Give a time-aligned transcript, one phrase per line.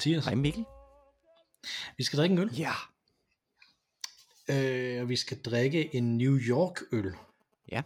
[0.00, 0.24] Mathias.
[0.24, 0.64] Hej Mikkel.
[1.96, 2.54] Vi skal drikke en øl.
[2.56, 2.72] Ja.
[4.48, 7.14] Øh, og vi skal drikke en New York øl.
[7.72, 7.82] Ja.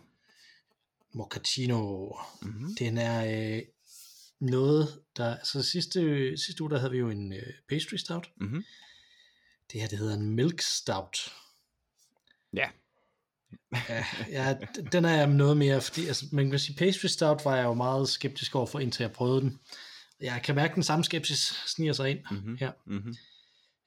[1.15, 2.11] Mochaccino.
[2.43, 2.75] Mm-hmm.
[2.79, 3.63] Den er øh,
[4.41, 5.37] noget, der...
[5.37, 6.01] Altså sidste,
[6.37, 8.31] sidste uge, der havde vi jo en øh, pastry stout.
[8.37, 8.65] Mm-hmm.
[9.73, 11.33] Det her, det hedder en milk stout.
[12.53, 12.69] Ja.
[13.89, 14.57] ja, ja,
[14.93, 18.09] den er noget mere, fordi altså, man kan sige, pastry stout var jeg jo meget
[18.09, 19.61] skeptisk over for, indtil jeg prøvede den.
[20.21, 22.57] Jeg kan mærke, den samme skepsis sniger sig ind Mm-hmm.
[22.57, 22.73] her.
[22.87, 23.15] Mm-hmm.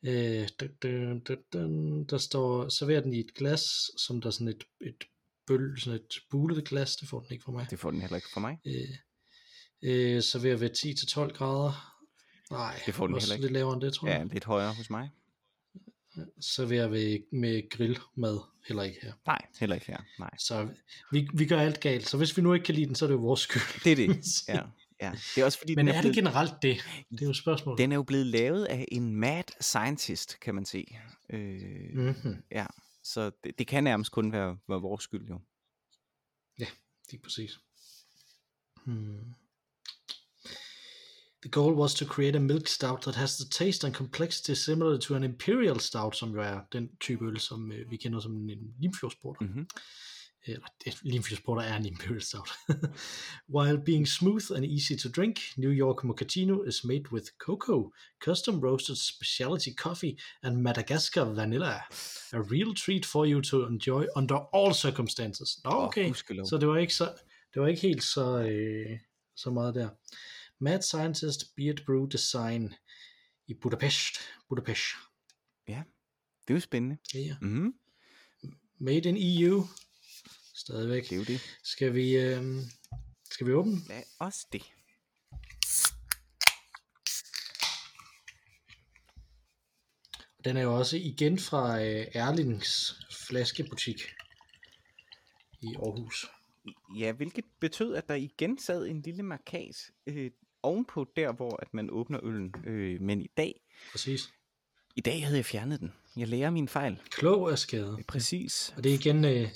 [0.04, 3.62] Øh, dun, dun, dun, dun, der står, server den i et glas,
[3.98, 5.04] som der er sådan et, et
[5.48, 7.68] bøl, sådan et bulet glas, det får den ikke fra mig.
[7.70, 8.58] Det får den heller ikke for mig.
[8.66, 8.90] Øh,
[9.82, 10.70] øh, serverer ved
[11.30, 11.94] 10-12 grader.
[12.52, 13.44] Nej, Det får den også heller ikke.
[13.46, 14.18] lidt lavere end det, tror jeg.
[14.18, 15.10] Ja, lidt højere hos mig.
[16.42, 19.14] Serverer ved, med grillmad, heller ikke her.
[19.26, 19.98] Nej, heller ikke her.
[20.20, 20.30] Nej.
[20.40, 20.70] Så
[21.12, 23.08] vi, vi gør alt galt, så hvis vi nu ikke kan lide den, så er
[23.08, 23.84] det jo vores skyld.
[23.84, 24.26] Det er det.
[24.56, 24.62] Ja.
[25.02, 25.12] Ja.
[25.36, 26.78] Det er også fordi, Men den, er er det blevet, generelt det?
[27.12, 27.78] Det er jo spørgsmålet.
[27.78, 30.98] den er jo blevet lavet af en mad scientist, kan man se.
[31.30, 31.62] Øh,
[31.94, 32.36] Mm-hmm.
[32.52, 32.66] Ja,
[33.04, 35.40] så det, det kan nærmest kun være, være vores skyld jo.
[37.12, 37.52] Lige præcis.
[38.86, 39.34] Hmm.
[41.42, 44.98] The goal was to create a milk stout that has the taste and complexity similar
[44.98, 48.36] to an imperial stout, som jo er den type øl, som øh, vi kender som
[48.36, 49.42] en, en limfjordsporter.
[49.46, 49.68] Mm-hmm.
[50.48, 50.68] Eller
[51.02, 52.50] limfjordsporter er en imperial stout.
[53.56, 57.92] While being smooth and easy to drink, New York Mochaccino is made with cocoa,
[58.26, 61.76] custom roasted specialty coffee, and Madagascar vanilla.
[62.34, 65.60] A real treat for you to enjoy under all circumstances.
[65.64, 66.08] Nå, okay.
[66.08, 66.46] gudskelov.
[66.46, 67.14] Så det var ikke så
[67.54, 69.00] det var ikke helt så øh,
[69.36, 69.90] så meget der.
[70.60, 72.74] Mad Scientist Beard Brew Design
[73.48, 74.16] i Budapest.
[74.50, 74.84] Budapest.
[76.48, 76.98] Det er jo spændende.
[77.14, 77.36] Ja, ja.
[77.42, 77.74] Mm-hmm.
[78.80, 79.64] Made in EU.
[80.58, 81.04] Stadigvæk.
[81.04, 81.42] Det er jo det.
[81.64, 82.44] Skal vi øh,
[83.32, 83.78] skal vi åbne?
[83.88, 84.64] Lad os det.
[90.46, 92.96] Den er jo også igen fra øh, Erlings
[93.28, 94.02] flaskebutik
[95.62, 96.26] i Aarhus.
[97.00, 100.32] Ja, hvilket betød, at der igen sad en lille markat øh,
[100.64, 102.54] ovenpå der, hvor at man åbner øllen.
[102.66, 104.30] Øh, men i dag, Præcis.
[104.96, 105.94] i dag havde jeg fjernet den.
[106.18, 107.02] Jeg lærer min fejl.
[107.10, 107.98] Klog er skade.
[108.08, 108.74] Præcis.
[108.78, 109.50] Og det er igen øh,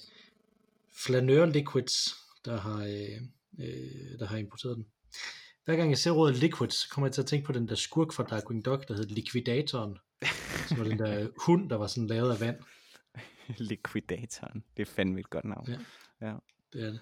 [1.05, 3.21] Flaneur Liquids, der har, øh,
[3.59, 4.85] øh, der har importeret den.
[5.65, 7.75] Hver gang jeg ser ordet liquids, så kommer jeg til at tænke på den der
[7.75, 9.97] skurk fra Darkwing Duck, der hed Liquidatoren.
[10.67, 12.57] Som var den der hund, der var sådan lavet af vand.
[13.71, 14.63] Liquidatoren.
[14.77, 15.67] Det er fandme et godt navn.
[15.69, 16.27] Ja.
[16.27, 16.35] ja.
[16.73, 16.99] Det er det.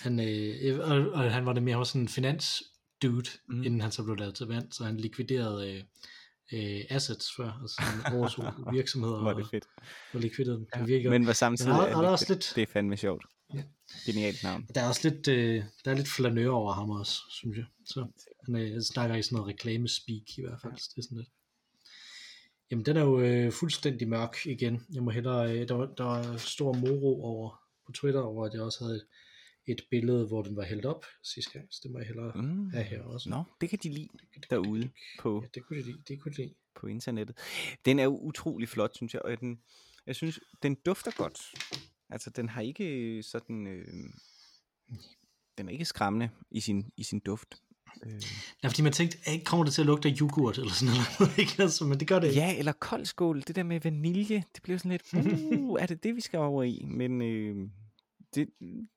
[0.00, 2.62] Han, øh, og, og han var det mere også sådan en finans
[3.02, 3.54] dude, Mm.
[3.56, 3.62] mm.
[3.62, 5.82] inden han så blev lavet til vand, så han likviderede øh,
[6.52, 9.64] øh, assets før, altså sådan overtog virksomheder Hvor og, det fedt.
[10.12, 10.66] og likviderede dem.
[10.74, 10.80] Ja.
[10.80, 11.72] Det virker, Men var samtidig...
[11.72, 13.24] Men er- er er der det- også lidt- Det er fandme sjovt.
[13.54, 13.62] Ja.
[14.06, 14.66] Genialt navn.
[14.74, 17.64] Der er også lidt, øh, der er lidt flanør over ham også, synes jeg.
[17.86, 18.06] Så
[18.46, 20.72] han øh, snakker i sådan noget reklamespeak i hvert fald.
[20.72, 21.28] Det er sådan lidt.
[22.70, 24.86] Jamen, den er jo øh, fuldstændig mørk igen.
[24.94, 28.54] Jeg må hellere, øh, der, var, der var stor moro over på Twitter, over at
[28.54, 29.04] jeg også havde et,
[29.66, 31.66] et billede, hvor den var hældt op sidste gang.
[31.70, 32.70] Så det må jeg hellere Mm.
[32.70, 33.30] have her også.
[33.30, 34.08] Nå, det kan de lide
[34.50, 36.02] derude på, Ja, det kunne de lide.
[36.08, 36.54] Det kunne de lide.
[36.74, 37.38] på internettet.
[37.84, 39.22] Den er jo utrolig flot, synes jeg.
[39.22, 39.58] Og den,
[40.06, 41.40] jeg synes, den dufter godt.
[42.10, 43.66] Altså, den har ikke sådan...
[43.66, 43.86] Øh,
[45.58, 47.54] den er ikke skræmmende i sin, i sin duft.
[48.06, 48.22] Øh,
[48.62, 51.38] Ja, fordi man tænkte, "Ej, kommer det til at lugte af yoghurt eller sådan noget?
[51.42, 51.62] ikke?
[51.62, 52.40] Altså, men det gør det ikke.
[52.40, 53.40] ja, eller kold skål.
[53.46, 55.12] Det der med vanilje, det bliver sådan lidt...
[55.60, 56.84] Uh, er det det, vi skal over i?
[56.88, 57.68] Men øh,
[58.34, 58.48] det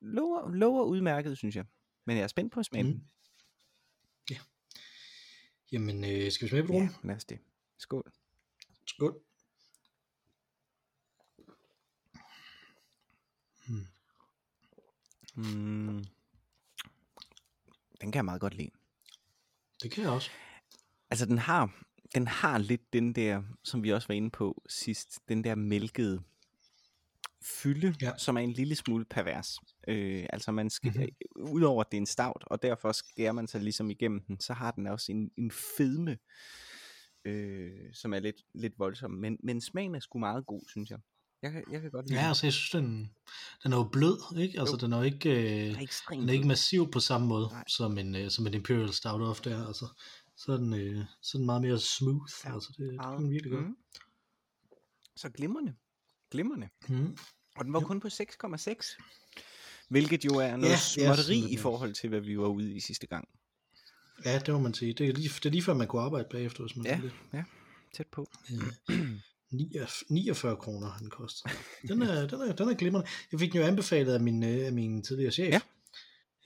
[0.02, 1.66] lover, lover udmærket, synes jeg.
[2.06, 2.88] Men jeg er spændt på smagen.
[2.88, 3.02] Mm.
[5.72, 6.90] Jamen, øh, skal vi smage på Ja, druen?
[7.04, 7.40] lad os det.
[7.78, 8.12] Skål.
[8.88, 9.22] Skål.
[15.36, 16.04] Mm.
[18.02, 18.70] Den kan jeg meget godt lide.
[19.84, 20.30] Det kan jeg også.
[21.10, 21.84] Altså, den har,
[22.16, 26.24] den har lidt den der, som vi også var inde på sidst, den der mælkede
[27.62, 28.12] fylde, Ja.
[28.18, 29.58] som er en lille smule pervers.
[29.88, 31.02] Øh, altså, man skal, Mhm.
[31.36, 31.52] mm-hmm.
[31.54, 34.54] udover at det er en stout, og derfor skærer man sig ligesom igennem den, så
[34.54, 36.18] har den også en, en fedme,
[37.26, 39.12] øh, som er lidt, lidt voldsom.
[39.12, 41.00] Men, men smagen er sgu meget god, synes jeg.
[41.42, 42.28] Jeg kan, jeg kan godt lide Ja, den.
[42.30, 43.12] altså jeg synes, den,
[43.64, 44.60] den er jo blød, ikke?
[44.60, 44.86] Altså Jo.
[44.86, 47.64] den er jo ikke, øh, Den er den er ikke massiv på samme måde, Nej.
[47.68, 49.68] som en, øh, som en Imperial Stout ofte er.
[49.68, 49.88] Altså,
[50.38, 52.32] så er den, øh, så er den meget mere smooth.
[52.46, 53.66] Ja, altså det, det kan man virkelig godt.
[53.66, 53.78] Mhm.
[55.16, 55.76] Så glimrende.
[56.32, 56.70] Glimrende.
[56.90, 57.18] Mm.
[57.58, 57.86] Og den var Ja.
[57.86, 58.98] kun på 6,6.
[59.90, 60.78] Hvilket jo er noget Ja, ja, ja,
[61.16, 63.28] småtteri i forhold til, hvad vi var ude i sidste gang.
[64.26, 64.94] Ja, det må man sige.
[64.94, 67.00] Det er lige, det er lige før man kunne arbejde bagefter, hvis man Ja.
[67.02, 67.14] vil det.
[67.34, 67.44] Ja,
[67.94, 68.28] tæt på.
[68.90, 68.98] Øh,
[70.10, 71.52] 49 kroner har den kostet.
[71.88, 73.08] Den er, den er, den er glimrende.
[73.32, 75.54] Jeg fik den jo anbefalet af min, øh, af min tidligere chef.
[75.54, 75.62] Ja.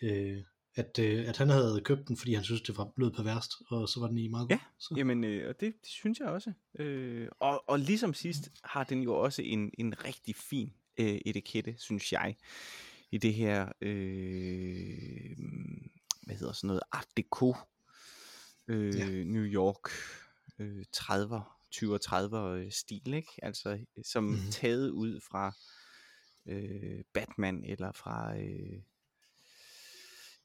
[0.03, 0.37] Øh,
[0.75, 3.89] at, øh, at han havde købt den, fordi han synes, det var blevet perverst, og
[3.89, 4.55] så var den i meget god.
[4.57, 4.93] Ja, så.
[4.97, 6.51] Jamen, øh, og det, det synes jeg også.
[6.79, 11.75] Øh, og, og ligesom sidst har den jo også en, en rigtig fin øh, etikette,
[11.77, 12.35] synes jeg,
[13.11, 15.37] i det her, øh,
[16.23, 17.55] hvad hedder sådan noget, Art Deco,
[18.67, 19.05] øh, Ja.
[19.23, 19.89] New York,
[20.59, 23.29] øh, 30'er, 20'er, 30'er stil, ikke?
[23.41, 24.33] Altså, som Mhm.
[24.33, 24.51] mm-hmm.
[24.51, 25.55] taget ud fra
[26.45, 28.81] øh, Batman, eller fra øh,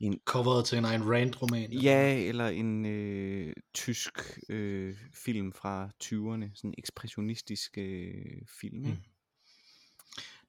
[0.00, 1.72] en Coveret til en Ayn Rand-roman.
[1.72, 4.12] Ja, eller en øh, tysk
[4.48, 8.84] øh, film fra 20'erne, sådan en ekspressionistisk øh, film.
[8.84, 8.98] Ikke?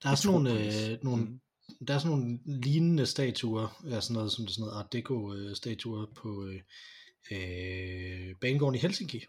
[0.03, 1.39] Der er sådan nogle, øh, nogle, Mm.
[1.87, 5.55] der er sådan nogle lignende statuer, ja, sådan noget som sådan noget Art Deco øh,
[5.55, 6.61] statuer på øh,
[7.31, 9.25] øh, banegården i Helsinki.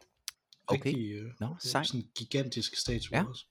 [0.66, 0.86] Okay.
[0.88, 1.86] Rigtig, øh, Nå, øh, sejt.
[1.86, 3.24] sådan gigantiske statuer Ja.
[3.28, 3.44] også.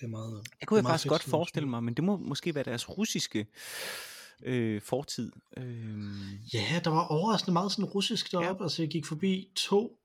[0.00, 2.54] Det er meget, Det kunne jeg faktisk fedt, godt forestille mig, men det må måske
[2.54, 3.46] være deres russiske
[4.42, 5.32] øh, fortid.
[5.56, 8.62] Øh, Ja, der var overraskende meget sådan russisk deroppe.
[8.62, 8.64] Ja.
[8.64, 9.98] Altså jeg gik forbi to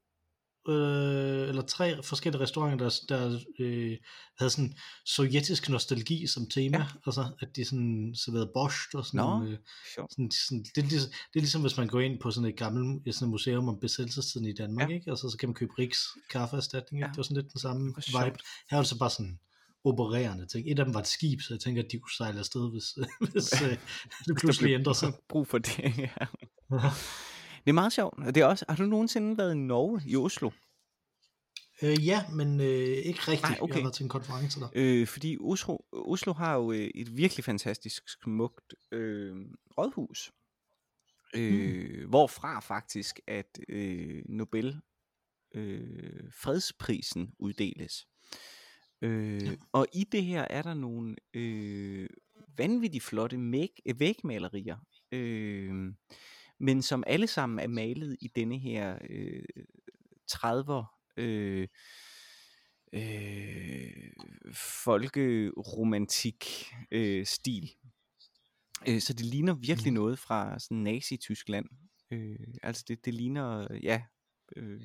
[0.69, 3.97] øh, eller tre forskellige restauranter, der, der øh,
[4.39, 4.73] havde sådan
[5.05, 6.77] sovjetisk nostalgi som tema.
[6.77, 6.85] Ja.
[7.05, 9.57] Altså at de sådan serverede borscht og sådan nogle, øh,
[9.95, 10.11] sjovt.
[10.11, 12.57] sådan, sådan, det, er ligesom, det er ligesom hvis man går ind på sådan et
[12.57, 14.95] gammelt sådan et museum om besættelsestiden i Danmark, Ja.
[14.95, 15.09] ikke?
[15.09, 15.99] Altså så kan man købe Riks
[16.29, 17.01] kaffeerstatning?
[17.03, 17.07] Ja.
[17.07, 18.25] Det var sådan lidt den samme Hvor sjovt.
[18.25, 18.37] vibe.
[18.69, 19.39] Her var det så bare sådan
[19.85, 20.71] opererende ting.
[20.71, 22.85] Et af dem var et skib, så jeg tænker, at de kunne sejle afsted, hvis,
[23.33, 23.77] hvis øh,
[24.27, 25.13] det pludselig ændrer sig.
[25.29, 26.25] Brug for det, ja.
[27.67, 28.19] Det er meget sjovt.
[28.19, 30.49] Og det er også, har du nogensinde været i Norge, i Oslo?
[31.81, 33.41] Øh, ja, men øh, ikke rigtigt.
[33.41, 33.73] Nej, okay.
[33.73, 34.69] Jeg har været til en konference der.
[34.75, 39.35] Øh, fordi Oslo, Oslo har jo øh, et virkelig fantastisk smukt øh,
[39.77, 40.31] rådhus,
[41.35, 42.09] øh, mm.
[42.09, 44.81] hvorfra faktisk at øh, Nobel
[45.55, 48.07] øh, fredsprisen uddeles.
[49.01, 49.51] Øh, Ja.
[49.71, 52.09] Og i det her er der nogle øh,
[52.57, 54.77] vanvittigt flotte øh, vægmalerier,
[55.11, 55.93] øh,
[56.59, 59.43] men som alle sammen er malet i denne her øh,
[60.31, 61.67] 30'er øh,
[62.93, 64.11] øh,
[64.53, 66.45] folkeromantik
[66.91, 67.71] øh, stil.
[68.89, 69.99] Øh, så det ligner virkelig Mhm.
[70.01, 71.65] noget fra sådan Nazi-Tyskland.
[72.11, 74.01] Øh, altså det, det ligner, ja,
[74.55, 74.81] øh,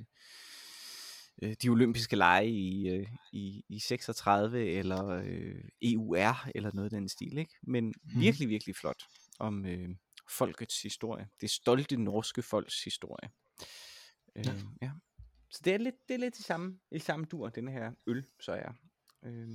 [1.42, 6.98] øh, de olympiske lege i, øh, i, i 36 eller øh, EUR eller noget af
[6.98, 7.54] den stil, ikke?
[7.62, 8.20] Men Mhm.
[8.20, 9.02] virkelig, virkelig flot
[9.38, 9.88] om øh,
[10.32, 11.28] folkets historie.
[11.40, 13.30] Det stolte norske folks historie.
[14.36, 14.54] Øh, Ja.
[14.82, 14.90] ja.
[15.50, 18.26] Så det er lidt, det er lidt i samme, i samme dur, den her øl,
[18.40, 18.72] så er.
[19.24, 19.48] Øh,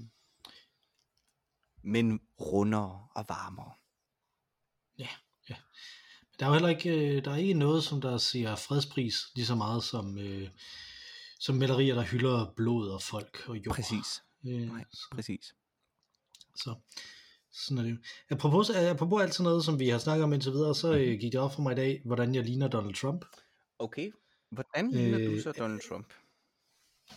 [1.84, 3.74] men rundere og varmere.
[6.40, 9.46] Der er jo heller ikke, øh, der er ikke noget, som der siger fredspris lige
[9.46, 10.50] så meget som, øh,
[11.40, 13.76] som malerier, der hylder blod og folk og jord.
[13.76, 14.24] Præcis.
[14.48, 15.56] Øh, Nej, præcis.
[16.56, 16.76] Så
[17.66, 17.98] sådan er det.
[18.30, 20.98] Apropos, apropos alt sådan noget, som vi har snakket om indtil videre, så Mhm.
[20.98, 23.26] øh, gik det op for mig i dag, hvordan jeg ligner Donald Trump.
[23.80, 24.12] Okay.
[24.52, 26.14] Hvordan ligner du Øh, så Donald Trump?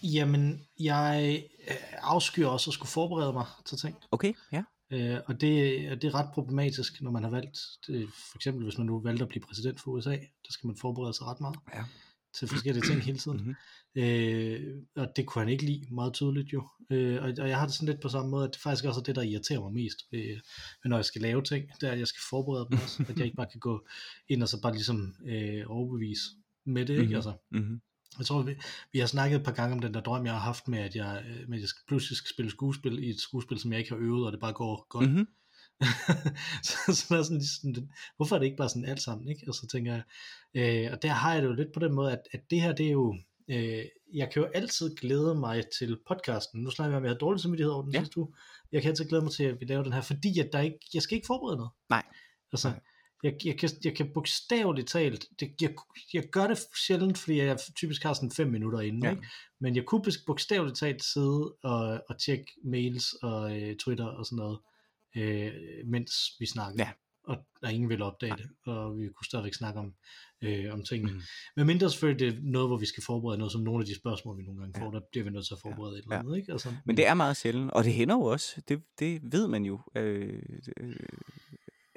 [0.03, 3.97] Jamen, jeg øh, afskyr også at skulle forberede mig til ting.
[4.11, 4.63] Okay, ja.
[4.93, 8.65] Øh, og det, og det er ret problematisk, når man har valgt, det, for eksempel
[8.65, 11.41] hvis man nu valgte at blive præsident for USA, der skal man forberede sig ret
[11.41, 11.85] meget Ja.
[12.35, 13.39] Til forskellige ting hele tiden.
[13.45, 13.55] Mhm.
[14.03, 16.69] Øh, og det kunne han ikke lide meget tydeligt jo.
[16.91, 19.01] Øh, og, og jeg har det sådan lidt på samme måde, at det faktisk også
[19.01, 20.41] er det, der irriterer mig mest, ved
[20.85, 23.25] når jeg skal lave ting, det er, at jeg skal forberede dem også, at jeg
[23.25, 23.87] ikke bare kan gå
[24.29, 26.23] ind og så bare ligesom øh, overbevise
[26.65, 27.05] med det, ikke?
[27.05, 27.15] Mhm.
[27.15, 27.81] Altså, Mm-hmm.
[28.19, 28.55] jeg tror, vi,
[28.93, 30.95] vi har snakket et par gange om den der drøm, jeg har haft med, at
[30.97, 33.91] jeg, øh, med, at jeg pludselig skal spille skuespil i et skuespil, som jeg ikke
[33.91, 35.11] har øvet, og det bare går godt.
[35.11, 35.27] Mm-hmm.
[36.69, 39.45] så, så er sådan, sådan, hvorfor er det ikke bare sådan alt sammen, ikke?
[39.49, 40.03] Og så tænker jeg,
[40.87, 42.73] øh, og der har jeg det jo lidt på den måde, at, at det her,
[42.73, 43.17] det er jo,
[43.49, 43.85] øh,
[44.15, 46.63] jeg kan jo altid glæde mig til podcasten.
[46.63, 47.99] Nu snakker jeg om, at jeg har dårlig samvittighed over den Ja.
[48.01, 48.35] sidste uge.
[48.73, 50.79] Jeg kan altid glæde mig til, at vi laver den her, fordi at der ikke,
[50.95, 51.71] jeg skal ikke forberede noget.
[51.91, 52.03] Nej.
[52.53, 52.81] Altså, Nej.
[53.23, 55.71] Jeg, jeg, kan, jeg kan bogstaveligt talt, det, jeg,
[56.15, 59.11] jeg gør det sjældent, fordi jeg typisk har sådan fem minutter inden, Ja.
[59.11, 59.23] ikke?
[59.61, 64.37] men jeg kunne bogstaveligt talt sidde og, og tjekke mails og øh, Twitter og sådan
[64.37, 64.59] noget,
[65.17, 65.53] øh,
[65.87, 66.85] mens vi snakker.
[66.85, 66.91] Ja.
[67.25, 69.95] Og der ingen vil opdage det, og vi kunne stadigvæk snakke om,
[70.43, 71.13] øh, om tingene.
[71.13, 71.21] Mm.
[71.57, 73.95] Men mindre selvfølgelig det er noget, hvor vi skal forberede noget, som nogle af de
[73.97, 74.85] spørgsmål, vi nogle gange Ja.
[74.87, 76.21] får, der bliver vi nødt til at forberede et eller Ja.
[76.21, 76.53] andet, ikke?
[76.53, 79.65] Altså, Men det er meget sjældent, og det hænder jo også, det, det ved man
[79.65, 80.43] jo, øh,
[80.81, 80.97] øh,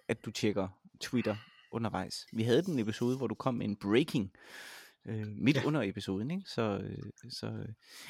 [0.07, 0.67] at du tjekker
[1.01, 1.35] Twitter
[1.71, 2.25] undervejs.
[2.33, 4.31] Vi havde den episode, hvor du kom med en breaking
[5.05, 5.61] øh, midt ja.
[5.61, 5.67] Ja.
[5.67, 6.43] under episoden, ikke?
[6.47, 6.97] Så, øh,
[7.29, 7.67] så, øh.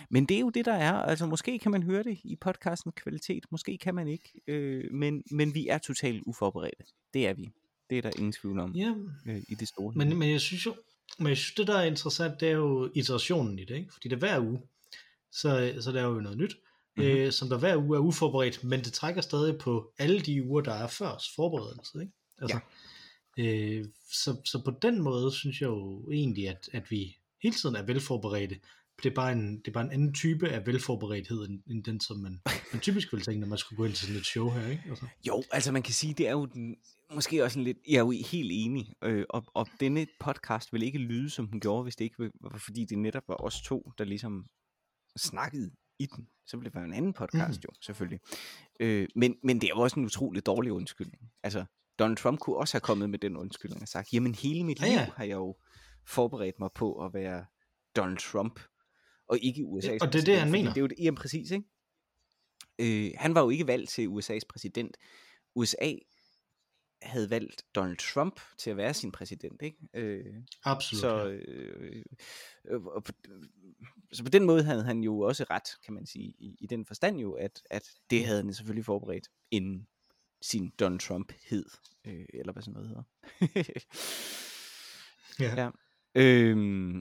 [0.09, 0.93] Men det er jo det, der er.
[0.93, 5.23] Altså, måske kan man høre det i podcasten kvalitet, måske kan man ikke, øh, men,
[5.31, 6.83] men vi er totalt uforberedte.
[7.13, 7.51] Det er vi.
[7.89, 8.93] Det er der ingen tvivl om ja,
[9.25, 9.93] øh, i det store.
[9.95, 10.75] Men, men jeg synes jo,
[11.19, 13.93] men jeg synes, det der er interessant, det er jo iterationen i det, ikke?
[13.93, 14.61] Fordi det er hver uge,
[15.31, 16.55] så, så laver vi noget nyt,
[16.97, 17.05] Mhm.
[17.05, 17.19] mm-hmm.
[17.19, 20.61] øh, som der hver uge er uforberedt, men det trækker stadig på alle de uger,
[20.61, 22.11] der er før forberedelse, ikke?
[22.41, 22.59] Altså,
[23.37, 27.75] Øh, så, så på den måde synes jeg jo egentlig, at, at vi hele tiden
[27.75, 28.59] er velforberedte.
[29.03, 31.99] Det er bare en, det er bare en anden type af velforberedthed, end, end den,
[31.99, 32.41] som man,
[32.73, 34.83] man typisk ville tænke, når man skulle gå ind til sådan et show her, ikke?
[34.89, 35.07] Altså.
[35.27, 36.75] Jo, altså man kan sige, det er jo den,
[37.13, 40.83] måske også en lidt, jeg er jo helt enig, øh, og, og denne podcast vil
[40.83, 43.91] ikke lyde, som den gjorde, hvis det ikke var, fordi det netop var os to,
[43.97, 44.45] der ligesom
[45.17, 46.27] snakkede i den.
[46.45, 47.63] Så ville det være en anden podcast mm.
[47.63, 48.19] jo, selvfølgelig.
[48.79, 51.31] Øh, men, men det er jo også en utrolig dårlig undskyldning.
[51.43, 51.65] Altså,
[51.99, 54.89] Donald Trump kunne også have kommet med den undskyldning og sagt, jamen hele mit liv
[54.89, 55.09] ja, ja.
[55.15, 55.55] har jeg jo
[56.07, 57.45] forberedt mig på at være
[57.95, 58.59] Donald Trump,
[59.27, 60.69] og ikke USA's ja, Og det er det, han mener.
[60.69, 61.65] Det er jo det, jamen præcis, ikke?
[62.79, 64.97] Øh, han var jo ikke valgt til USA's præsident.
[65.55, 65.93] USA
[67.01, 69.77] havde valgt Donald Trump til at være sin præsident, ikke?
[69.93, 71.01] Øh, Absolut.
[71.01, 72.03] Så, øh,
[72.65, 73.11] øh, på,
[74.13, 76.85] så på den måde havde han jo også ret, kan man sige, i, i den
[76.85, 79.87] forstand jo, at, at det havde han selvfølgelig forberedt inden
[80.43, 81.65] sin Donald Trump hed,
[82.05, 83.03] øh, eller hvad sådan noget hedder.
[85.39, 85.63] ja.
[85.63, 85.69] ja.
[86.15, 86.57] Øh,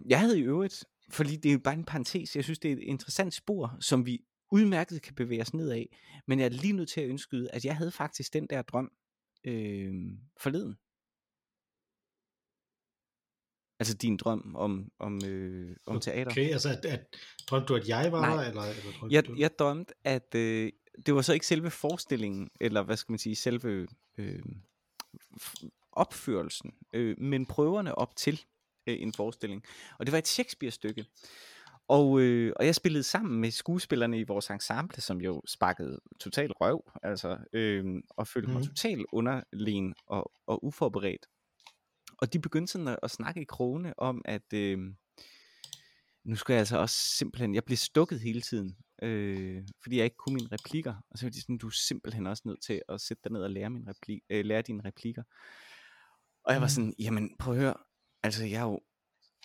[0.06, 2.76] jeg havde i øvrigt, fordi det er jo bare en parentes, jeg synes det er
[2.76, 6.72] et interessant spor, som vi udmærket kan bevæge os ned af, men jeg er lige
[6.72, 8.92] nødt til at ønske, at jeg havde faktisk den der drøm
[9.44, 9.94] øh,
[10.40, 10.76] forleden.
[13.78, 16.30] Altså din drøm om, om, øh, om teater.
[16.30, 18.42] Okay, altså at, at, drømte du, at jeg var Nej.
[18.42, 18.50] der?
[18.50, 19.34] Eller, eller drømte jeg, du?
[19.38, 20.72] jeg drømte, at øh,
[21.06, 24.42] det var så ikke selve forestillingen, eller hvad skal man sige, selve øh,
[25.92, 28.40] opførelsen, øh, men prøverne op til
[28.86, 29.62] øh, en forestilling.
[29.98, 31.04] Og det var et Shakespeare-stykke.
[31.88, 36.52] Og, øh, og jeg spillede sammen med skuespillerne i vores ensemble, som jo sparkede total
[36.52, 38.54] røv, altså, øh, og følte mm.
[38.54, 41.26] mig totalt underlegen og, og uforberedt.
[42.18, 44.78] Og de begyndte sådan at, at snakke i krone om, at øh,
[46.24, 50.16] nu skal jeg altså også simpelthen, jeg blev stukket hele tiden, øh, fordi jeg ikke
[50.16, 50.94] kunne mine replikker.
[51.10, 53.42] Og så var de sådan, du er simpelthen også nødt til at sætte dig ned
[53.42, 55.22] og lære, min repli, øh, lære dine replikker.
[56.44, 57.74] Og jeg var sådan, jamen prøv at høre,
[58.22, 58.80] altså jeg er jo,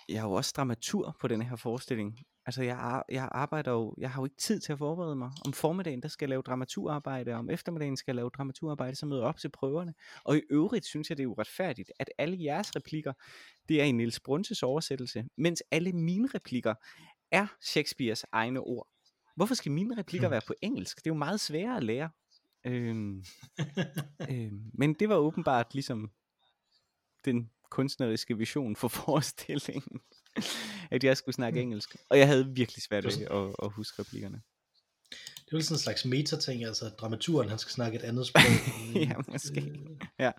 [0.09, 2.19] jeg er jo også dramatur på den her forestilling.
[2.45, 5.31] Altså jeg, jeg arbejder jo, jeg har jo ikke tid til at forberede mig.
[5.45, 9.05] Om formiddagen, der skal jeg lave dramaturarbejde, og om eftermiddagen skal jeg lave dramaturarbejde, så
[9.05, 9.93] møder jeg op til prøverne.
[10.23, 13.13] Og i øvrigt synes jeg, det er uretfærdigt, at alle jeres replikker,
[13.69, 16.73] det er i Niels Brunses oversættelse, mens alle mine replikker
[17.31, 18.87] er Shakespeares egne ord.
[19.37, 20.97] Hvorfor skal mine replikker være på engelsk?
[20.97, 22.09] Det er jo meget sværere at lære.
[22.65, 23.25] Øhm,
[24.31, 26.11] øhm, men det var åbenbart ligesom
[27.25, 29.99] den kunstneriske vision for forestillingen,
[30.91, 31.95] at jeg skulle snakke engelsk.
[32.09, 34.41] Og jeg havde virkelig svært ved at, at huske replikkerne.
[35.09, 38.27] Det er jo sådan en slags meta-ting, altså at dramaturen han skal snakke et andet
[38.27, 38.43] sprog.
[38.95, 39.61] ja, måske.
[39.61, 40.31] Øh, ja.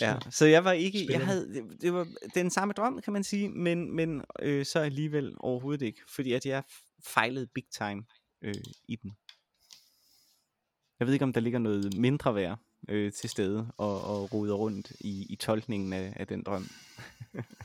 [0.00, 3.48] Ja, så jeg var ikke, jeg havde, det var den samme drøm, kan man sige,
[3.48, 6.62] men, men øh, så alligevel overhovedet ikke, fordi at jeg
[7.04, 8.04] fejlede big time
[8.42, 8.54] øh,
[8.88, 9.16] i den.
[11.00, 14.54] Jeg ved ikke, om der ligger noget mindre værd øh, til stede og, og roder
[14.54, 16.68] rundt i, i tolkningen af, af den drøm.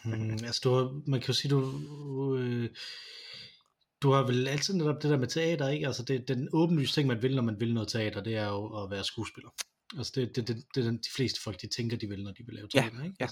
[0.05, 2.69] mm, altså, du, man kan jo sige, du, øh,
[4.01, 5.87] du har vel altid netop det der med teater, ikke?
[5.87, 8.83] Altså, det, den åbenlyse ting, man vil, når man vil noget teater, det er jo
[8.83, 9.49] at være skuespiller.
[9.97, 12.31] Altså, det, det, det, det er den, de fleste folk, de tænker, de vil, når
[12.31, 13.15] de vil lave teater, ja, ikke?
[13.19, 13.27] Ja.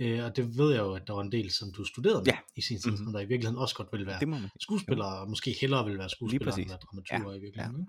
[0.00, 2.32] Øh, og det ved jeg jo, at der var en del, som du studerede med
[2.32, 2.38] ja.
[2.56, 3.12] i sin tid, mm-hmm.
[3.12, 4.50] der i virkeligheden også godt vil være det må man.
[4.60, 7.38] skuespillere, og måske hellere vil være skuespillere, end være dramaturger ja.
[7.38, 7.88] i virkeligheden.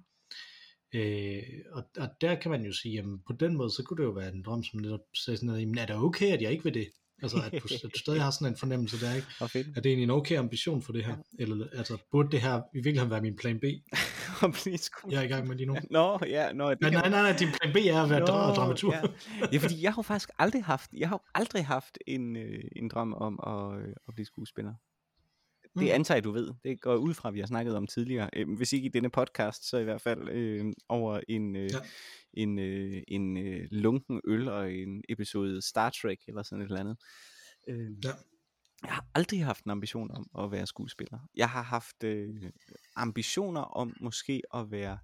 [0.93, 0.99] Ja.
[0.99, 4.03] Øh, og, og der kan man jo sige, jamen på den måde, så kunne det
[4.03, 6.51] jo være en drøm, som netop sagde sådan, at, jamen, er det okay, at jeg
[6.51, 6.87] ikke vil det?
[7.21, 9.27] Altså, at du, at du stadig har sådan en fornemmelse der, ikke?
[9.75, 11.15] Er det egentlig en okay ambition for det her?
[11.39, 11.43] Ja.
[11.43, 13.63] Eller, altså, burde det her i virkeligheden være min plan B?
[15.11, 15.75] jeg er i gang med lige nu.
[15.91, 18.25] Nå, ja, nå, det nej, nej, nej, nej, din plan B er at være nå,
[18.25, 18.93] dramatur.
[18.93, 19.01] ja.
[19.53, 23.13] ja, fordi jeg har faktisk aldrig haft, jeg har aldrig haft en, øh, en drøm
[23.13, 24.73] om at, øh, at blive skuespiller.
[25.75, 25.91] Det mm.
[25.91, 26.53] antager du ved.
[26.63, 28.29] Det går ud fra, vi har snakket om tidligere.
[28.33, 31.77] Øh, hvis ikke i denne podcast, så i hvert fald øh, over en, øh, ja.
[32.33, 36.79] en, øh, en øh, lunken øl og en episode Star Trek eller sådan et eller
[36.79, 36.97] andet.
[37.67, 38.09] Øh, ja.
[38.83, 41.19] Jeg har aldrig haft en ambition om at være skuespiller.
[41.35, 42.51] Jeg har haft øh,
[42.95, 44.97] ambitioner om måske at være...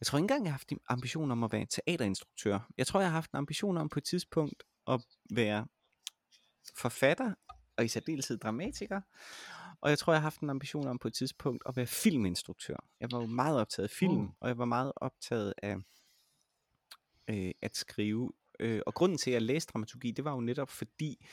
[0.00, 2.70] Jeg tror ikke engang, jeg har haft ambitioner om at være teaterinstruktør.
[2.78, 5.66] Jeg tror, jeg har haft en ambition om på et tidspunkt at være
[6.76, 7.34] forfatter,
[7.76, 9.00] og i særdeleshed dramatiker.
[9.80, 12.76] Og jeg tror, jeg har haft en ambition om på et tidspunkt at være filminstruktør.
[13.00, 14.30] Jeg var jo meget optaget af film, uh.
[14.40, 15.76] og jeg var meget optaget af
[17.30, 18.32] øh, at skrive.
[18.60, 21.26] Øh, og grunden til, at jeg læste dramaturgi, det var jo netop fordi,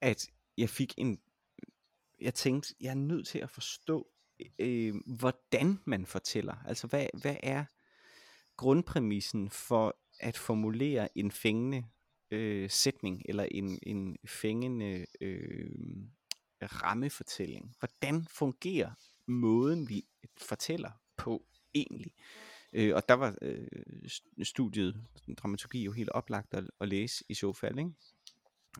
[0.00, 0.26] at
[0.58, 1.20] jeg fik en...
[2.20, 4.08] Jeg tænkte, jeg er nødt til at forstå,
[4.58, 6.54] øh, hvordan man fortæller.
[6.64, 7.64] Altså, hvad, hvad er
[8.56, 11.84] grundpræmissen for at formulere en fængende
[12.30, 15.70] øh, sætning, eller en, en fængende øh,
[16.62, 17.74] rammefortælling.
[17.78, 18.90] Hvordan fungerer
[19.26, 20.04] måden, vi
[20.36, 22.12] fortæller på egentlig?
[22.72, 23.66] Øh, og der var øh,
[24.42, 25.04] studiet,
[25.36, 27.90] dramaturgi jo helt oplagt at, at læse i så fald, ikke?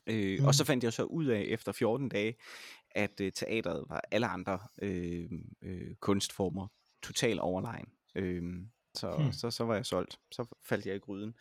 [0.06, 0.46] Øh, mm.
[0.46, 2.36] Og så fandt jeg så ud af efter 14 dage,
[2.90, 5.30] at øh, teateret var alle andre øh,
[5.62, 6.66] øh, kunstformer
[7.02, 7.88] total overlegen.
[8.14, 8.42] Øh,
[8.98, 9.32] så, hmm.
[9.32, 10.20] så, så var jeg solgt.
[10.30, 11.34] Så faldt jeg i gryden.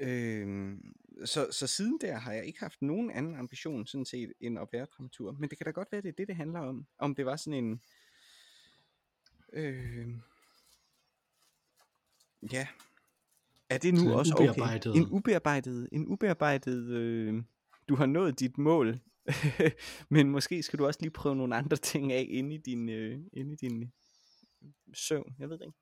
[0.00, 0.76] Øh,
[1.24, 4.68] så, så siden der har jeg ikke haft nogen anden ambition sådan set end at
[4.72, 5.32] være dramatur.
[5.32, 6.86] Men det kan da godt være, det er det, det handler om.
[6.98, 7.80] Om det var sådan en...
[9.52, 10.08] Øh,
[12.52, 12.66] ja.
[13.68, 14.90] Er det nu så også ubearbejdet.
[14.90, 15.00] okay?
[15.00, 15.88] En ubearbejdet...
[15.92, 16.88] En ubearbejdet...
[16.90, 17.42] Øh,
[17.88, 19.00] du har nået dit mål.
[20.14, 23.20] men måske skal du også lige prøve nogle andre ting af inde i din, øh,
[23.32, 23.92] inde i din
[24.94, 25.34] søvn.
[25.38, 25.78] Jeg ved det ikke.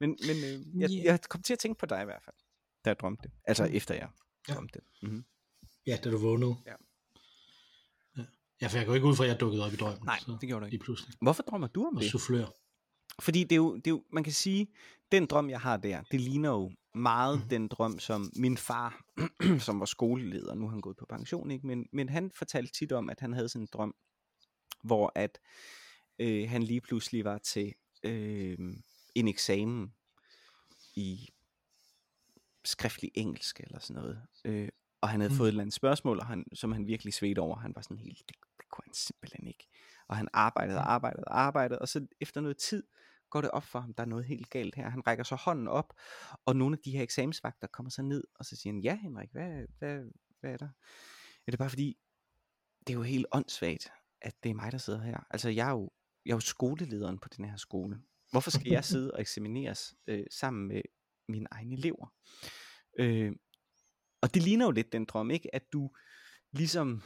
[0.00, 1.04] Men, men øh, jeg, yeah.
[1.04, 2.36] jeg kom til at tænke på dig i hvert fald,
[2.84, 3.30] da jeg drømte det.
[3.44, 4.08] Altså efter jeg
[4.48, 4.54] ja.
[4.54, 4.84] drømte det.
[5.02, 5.24] Mm-hmm.
[5.86, 6.56] Ja, da du vågnede.
[6.66, 6.74] Ja.
[8.16, 8.24] ja.
[8.60, 10.04] Ja, for jeg går ikke ud fra, at jeg dukkede op i drømmen.
[10.04, 10.84] Nej, så det gjorde du ikke.
[10.84, 11.14] pludselig.
[11.20, 12.10] Hvorfor drømmer du om og det?
[12.10, 12.46] Soufflør.
[13.20, 14.66] Fordi det er, jo, det er jo, man kan sige,
[15.12, 17.48] den drøm, jeg har der, det ligner jo meget mm.
[17.48, 19.04] den drøm, som min far,
[19.66, 21.66] som var skoleleder, nu har han gået på pension, ikke?
[21.66, 23.94] Men, men han fortalte tit om, at han havde sådan en drøm,
[24.84, 25.38] hvor at
[26.18, 27.74] øh, han lige pludselig var til
[28.04, 28.58] øh,
[29.16, 29.94] en eksamen
[30.94, 31.28] i
[32.64, 34.22] skriftlig engelsk eller sådan noget.
[34.44, 34.68] Øh,
[35.00, 35.36] og han havde mm.
[35.36, 37.56] fået et eller andet spørgsmål, og han, som han virkelig svedte over.
[37.56, 39.68] Han var sådan helt, det, det kunne han simpelthen ikke.
[40.08, 42.82] Og han arbejdede og arbejdede og arbejdede, og så efter noget tid
[43.30, 44.88] går det op for ham, der er noget helt galt her.
[44.88, 45.94] Han rækker så hånden op,
[46.44, 49.32] og nogle af de her eksamensvagter kommer så ned, og så siger han, ja Henrik,
[49.32, 50.04] hvad, hvad,
[50.40, 50.68] hvad er der?
[51.46, 51.98] Er det bare fordi,
[52.86, 55.26] det er jo helt åndssvagt, at det er mig, der sidder her.
[55.30, 55.90] Altså jeg er jo,
[56.24, 58.02] jeg er jo skolelederen på den her skole.
[58.30, 60.82] Hvorfor skal jeg sidde og eksamineres øh, sammen med
[61.28, 62.12] mine egne elever?
[62.98, 63.32] Øh,
[64.20, 65.54] og det ligner jo lidt den drøm, ikke?
[65.54, 65.90] At du
[66.52, 67.02] ligesom,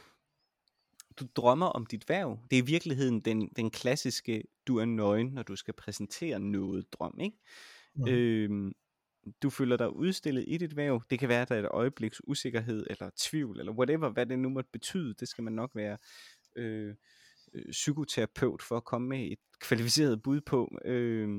[1.19, 2.39] du drømmer om dit værv.
[2.51, 6.93] Det er i virkeligheden den, den klassiske, du er nøgen, når du skal præsentere noget
[6.93, 7.37] drøm, ikke?
[7.95, 8.07] Mm.
[8.07, 8.71] Øh,
[9.43, 11.03] du føler dig udstillet i dit værv.
[11.09, 14.39] Det kan være, at der er et øjebliks usikkerhed, eller tvivl, eller whatever, hvad det
[14.39, 15.13] nu måtte betyde.
[15.13, 15.97] Det skal man nok være
[16.55, 16.95] øh,
[17.53, 20.77] Øh, psykoterapeut for at komme med et kvalificeret bud på.
[20.85, 21.29] Øh,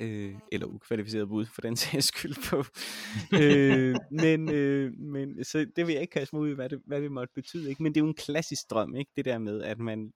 [0.00, 2.64] øh, eller ukvalificeret bud for den sags skyld på.
[3.42, 6.82] øh, men, øh, men så det vil jeg ikke kaste mig ud i, hvad det,
[6.86, 7.70] hvad det måtte betyde.
[7.70, 7.82] Ikke?
[7.82, 9.10] Men det er jo en klassisk drøm, ikke?
[9.16, 10.12] det der med, at man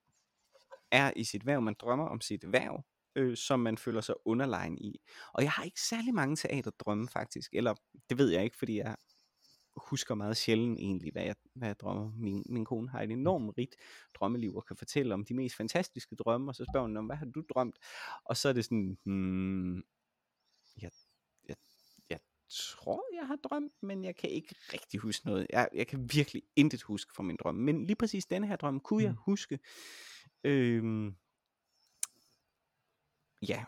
[0.91, 2.83] er i sit værv, man drømmer om sit værv,
[3.15, 4.99] øh, som man føler sig underlegen i.
[5.33, 7.75] Og jeg har ikke særlig mange teaterdrømme faktisk, eller
[8.09, 8.95] det ved jeg ikke, fordi jeg
[9.77, 12.11] husker meget sjældent egentlig, hvad jeg, hvad jeg drømmer.
[12.15, 13.75] Min, min kone har et enormt rigt
[14.13, 17.15] drømmeliv og kan fortælle om de mest fantastiske drømme, og så spørger hun om, hvad
[17.15, 17.75] har du drømt?
[18.25, 19.75] Og så er det sådan, hmm,
[20.81, 20.91] jeg,
[21.47, 21.55] jeg,
[22.09, 25.47] jeg tror, jeg har drømt, men jeg kan ikke rigtig huske noget.
[25.49, 27.55] Jeg, jeg kan virkelig intet huske fra min drøm.
[27.55, 29.17] Men lige præcis denne her drøm kunne jeg mm.
[29.25, 29.59] huske.
[30.43, 31.15] Øhm,
[33.47, 33.65] ja,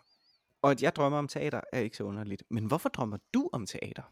[0.62, 2.44] og at jeg drømmer om teater er ikke så underligt.
[2.50, 4.04] Men hvorfor drømmer du om teater?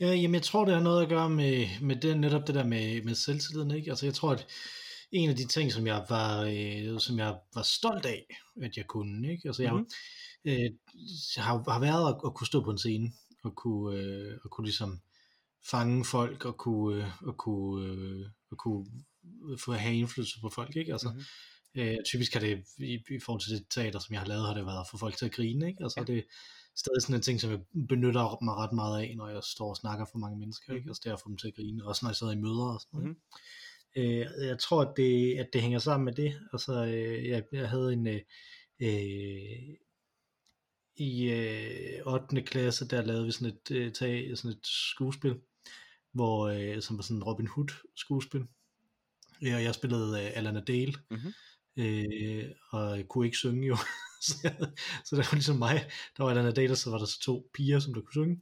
[0.00, 2.64] Ja, jamen jeg tror, det har noget at gøre med, med det, netop det der
[2.64, 3.90] med, med selvtilliden, ikke?
[3.90, 4.46] Altså jeg tror, at
[5.12, 8.26] en af de ting, som jeg var, øh, som jeg var stolt af,
[8.62, 9.48] at jeg kunne, ikke?
[9.48, 9.86] Altså jeg, mm-hmm.
[10.44, 10.70] øh,
[11.36, 13.12] har, har været at, at kunne stå på en scene,
[13.44, 15.00] og kunne, øh, og kunne ligesom
[15.70, 18.86] fange folk, og kunne, øh, og kunne, øh, og kunne
[19.58, 20.92] få have indflydelse på folk, ikke?
[20.92, 21.82] Altså, mm-hmm.
[21.82, 24.54] øh, typisk har det, i, i forhold til det teater, som jeg har lavet, har
[24.54, 25.82] det været få folk til at grine, ikke?
[25.82, 26.12] Altså ja.
[26.12, 26.24] det,
[26.78, 29.76] stadig sådan en ting, som jeg benytter mig ret meget af, når jeg står og
[29.76, 30.88] snakker for mange mennesker, ikke?
[30.88, 32.80] Altså det at få dem til at grine, også når jeg sidder i møder og
[32.80, 33.08] sådan noget.
[33.08, 34.42] Mm-hmm.
[34.42, 36.40] Øh, jeg tror, at det, at det hænger sammen med det.
[36.52, 38.20] Altså, øh, jeg, jeg havde en, øh,
[38.80, 39.76] øh
[41.00, 42.42] i øh, 8.
[42.42, 45.40] klasse, der lavede vi sådan et, øh, tag, sådan et skuespil,
[46.12, 48.44] hvor, øh, som var sådan en Robin Hood skuespil.
[49.42, 51.32] Ja, og jeg spillede øh, Alana Dale, mm-hmm.
[51.76, 53.76] øh, og jeg kunne ikke synge jo,
[54.20, 54.34] så,
[55.04, 57.78] så det var ligesom mig, der var den dag, så var der så to piger,
[57.78, 58.40] som der kunne synge,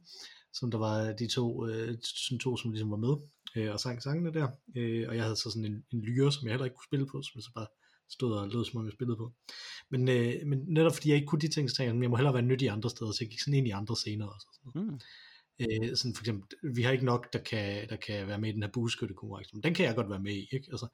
[0.53, 3.15] som der var de to, øh, som, to som ligesom var med,
[3.55, 6.47] øh, og sang sangene der, øh, og jeg havde så sådan en, en lyre, som
[6.47, 7.67] jeg heller ikke kunne spille på, som jeg så bare
[8.09, 9.33] stod og lød, som om jeg spillede på.
[9.91, 12.15] Men, øh, men netop fordi jeg ikke kunne de ting, så tænkte jeg, jeg må
[12.15, 14.47] hellere være nyttig andre steder, så jeg gik sådan ind i andre scener også.
[14.53, 14.91] Sådan noget.
[14.91, 14.99] Mm.
[15.61, 18.53] Øh, sådan for eksempel, vi har ikke nok, der kan, der kan være med i
[18.53, 20.67] den her bueskyttekonkurrence, men den kan jeg godt være med i, ikke?
[20.71, 20.87] Altså,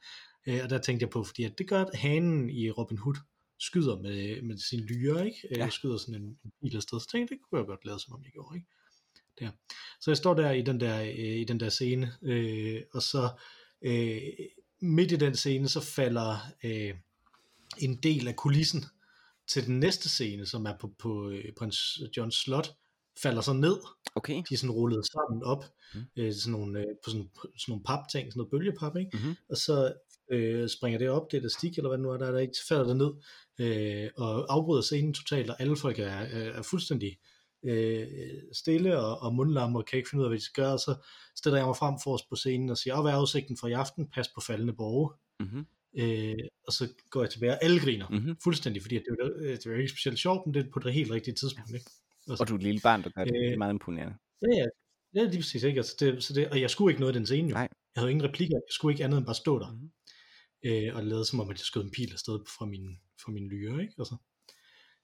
[0.48, 3.15] øh, og der tænkte jeg på, fordi at det gør, hanen i Robin Hood,
[3.65, 5.47] skyder med, med sin lyre, ikke?
[5.52, 5.58] Ja.
[5.58, 8.13] Jeg skyder sådan en, en bil afsted, så tænkte det kunne jeg godt lade, som
[8.13, 8.67] om jeg gjorde, ikke?
[9.39, 9.52] Der.
[10.02, 13.30] Så jeg står der i den der, øh, i den der scene, øh, og så
[13.82, 14.21] øh,
[14.82, 16.93] midt i den scene, så falder øh,
[17.78, 18.86] en del af kulissen
[19.47, 22.76] til den næste scene, som er på, på øh, prins Johns slot,
[23.17, 23.78] falder så ned.
[24.15, 24.43] Okay.
[24.49, 26.02] De er sådan rullet sammen op, mm.
[26.15, 29.17] øh, sådan nogle, øh, på sådan, sådan nogle papting, sådan noget bølgepap, ikke?
[29.17, 29.36] Mm-hmm.
[29.49, 29.93] Og så
[30.32, 32.84] øh, springer det op, det er stik, eller hvad nu er der, der ikke falder
[32.88, 33.12] det ned
[33.60, 37.18] øh, og afbryder scenen totalt, og alle folk er, er, er fuldstændig
[37.66, 38.08] øh,
[38.54, 40.80] stille og, og mundlamme og kan ikke finde ud af, hvad de skal gøre, og
[40.80, 40.96] så
[41.36, 43.72] stiller jeg mig frem for os på scenen og siger, hvad er udsigten for i
[43.72, 44.08] aften?
[44.14, 45.10] Pas på faldende borge.
[45.40, 45.66] Mm-hmm.
[45.98, 46.36] Øh,
[46.68, 48.38] og så går jeg tilbage, og alle griner Mhm.
[48.44, 51.12] fuldstændig, fordi det, var, det var ikke specielt sjovt, men det er på det helt
[51.12, 51.72] rigtige tidspunkt.
[51.74, 51.90] Ikke?
[52.40, 53.34] Og du er et lille barn, der gør det.
[53.34, 54.16] Det er Øh, meget imponerende.
[54.42, 54.66] Ja, ja.
[55.16, 55.64] Ja, lige præcis.
[55.64, 55.78] Ikke?
[55.80, 57.48] Altså, det, så det, og jeg skulle ikke noget i den scene.
[57.50, 57.54] Jo.
[57.54, 57.68] Nej.
[57.96, 58.56] Jeg havde ingen replikker.
[58.56, 59.72] Jeg skulle ikke andet end bare stå der.
[59.72, 59.92] Mhm.
[60.63, 63.47] Øh, og lade som om, at jeg skød en pil afsted fra min, fra min
[63.47, 63.82] lyre.
[63.82, 63.93] Ikke?
[63.99, 64.15] Altså,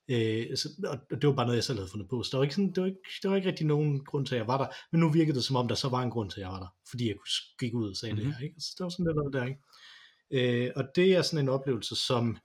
[0.10, 0.70] øh, så,
[1.12, 2.24] og det var bare noget, jeg selv havde fundet på.
[2.24, 4.36] Så der var, ikke sådan, det, var ikke, der var ikke rigtig nogen grund til,
[4.36, 4.68] at jeg var der.
[4.92, 6.60] Men nu virkede det som om, der så var en grund til, at jeg var
[6.60, 6.74] der.
[6.90, 8.28] Fordi jeg kunne gik ud og sagde mm-hmm.
[8.28, 8.32] Mhm.
[8.32, 8.44] det her.
[8.44, 8.56] Ikke?
[8.56, 9.46] Altså, det var sådan lidt noget der.
[9.46, 10.66] Ikke?
[10.66, 12.38] Øh, og det er sådan en oplevelse, som,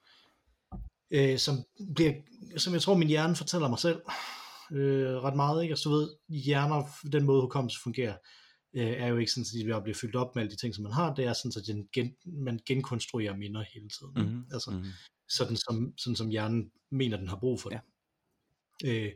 [1.11, 1.55] øh, som,
[1.95, 2.13] bliver,
[2.57, 4.01] som jeg tror, min hjerne fortæller mig selv
[4.73, 5.63] øh, ret meget.
[5.63, 5.73] Ikke?
[5.73, 8.17] Altså, du ved, hjerner, den måde hukommelse fungerer,
[8.75, 10.75] øh, er jo ikke sådan, at de bliver- bliver fyldt op med alle de ting,
[10.75, 11.15] som man har.
[11.15, 14.29] Det er sådan, at den gen, man genkonstruerer minder hele tiden.
[14.33, 14.45] Mhm.
[14.53, 14.85] Altså, Mhm.
[15.29, 17.81] sådan, som, sådan som hjernen mener, den har brug for det.
[18.85, 19.05] Ja.
[19.07, 19.13] Øh,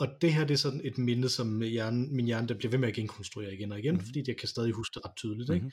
[0.00, 2.78] og det her det er sådan et minde, som hjernen, min hjerne der bliver ved
[2.78, 3.96] med at genkonstruere igen og igen, Mhm.
[3.98, 4.06] mm-hmm.
[4.06, 5.66] fordi jeg kan stadig huske det ret tydeligt, ikke?
[5.66, 5.72] Mhm.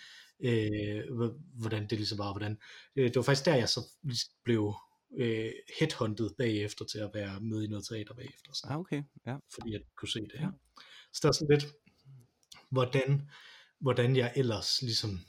[1.08, 2.58] Øh, hvor- hvordan det ligesom var, hvordan,
[2.96, 4.74] øh, det var faktisk der, jeg så ligesom blev
[5.18, 9.04] øh, headhunted bagefter til at være med i noget teater bagefter, sådan, Ah, okay.
[9.28, 9.36] Ja.
[9.54, 10.40] fordi jeg kunne se det Ja.
[10.40, 10.52] her.
[11.14, 11.66] Så der er sådan lidt,
[12.76, 13.30] hvordan,
[13.80, 15.20] hvordan jeg ellers ligesom,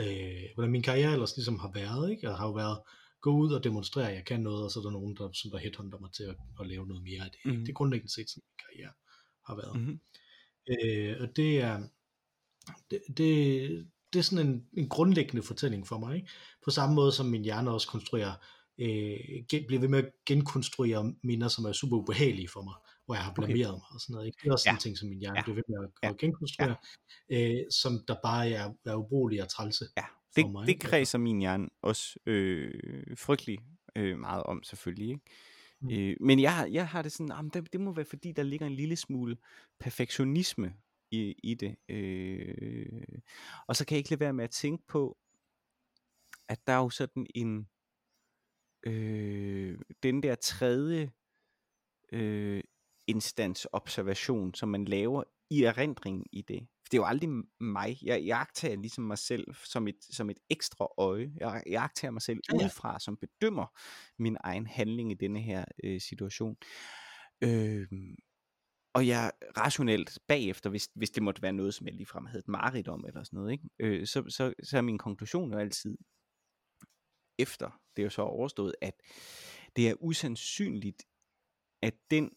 [0.00, 2.26] øh, hvordan min karriere ellers ligesom har været, ikke?
[2.28, 2.78] Jeg har jo været,
[3.26, 5.50] gå ud og demonstrere, at jeg kan noget, og så er der nogen, der, som
[5.50, 7.40] der headhunter mig til at, at lave noget mere af det.
[7.44, 7.60] Mhm.
[7.64, 8.92] Det er grundlæggende set, sådan min karriere
[9.46, 9.80] har været.
[9.80, 10.00] Mhm.
[10.72, 11.76] Øh, og det er,
[12.90, 16.16] det, det, det er sådan en, en grundlæggende fortælling for mig.
[16.16, 16.28] Ikke?
[16.64, 18.34] På samme måde som min hjerne også konstruerer,
[18.78, 22.74] øh, gen, bliver ved med at genkonstruere minder, som er super ubehagelige for mig,
[23.06, 23.42] hvor jeg har Okay.
[23.44, 24.26] blameret mig og sådan noget.
[24.26, 24.38] Ikke?
[24.42, 24.76] Det er også sådan Ja.
[24.76, 25.42] en ting, som min hjerne Ja.
[25.42, 26.08] bliver ved med at, Ja.
[26.10, 26.76] at genkonstruere,
[27.32, 29.84] øh, som der bare er, er ubrugelige og trælse.
[29.96, 30.86] Ja, for det, mig, det ikke?
[30.86, 33.58] kredser min hjerne også øh, frygtelig
[33.96, 35.08] øh, meget om, selvfølgelig.
[35.08, 35.20] Ikke?
[35.80, 35.90] Mm.
[35.90, 38.66] Øh, men jeg, jeg har det sådan, jamen, det, det må være fordi, der ligger
[38.66, 39.36] en lille smule
[39.80, 40.74] perfektionisme
[41.10, 41.76] i, i det.
[41.88, 43.02] Øh,
[43.66, 45.18] og så kan jeg ikke lade være med at tænke på,
[46.48, 47.68] at der er jo sådan en,
[48.86, 51.12] øh, den der tredje
[52.12, 52.62] øh,
[53.06, 56.60] instans observation, som man laver i erindringen i det.
[56.60, 57.98] For det er jo aldrig mig.
[58.02, 61.32] Jeg jagter ligesom mig selv som et, som et ekstra øje.
[61.36, 63.66] Jeg jagter mig selv udefra, som bedømmer
[64.18, 66.56] min egen handling i denne her øh, situation.
[67.40, 67.86] Øh,
[68.94, 72.48] og jeg rationelt bagefter, hvis, hvis det måtte være noget, som jeg ligefrem havde et
[72.48, 73.68] mareridt om, eller sådan noget, ikke?
[73.78, 75.98] Øh, så, så, så er min konklusion jo altid,
[77.38, 78.94] efter det er jo så overstået, at
[79.76, 81.02] det er usandsynligt,
[81.82, 82.30] at den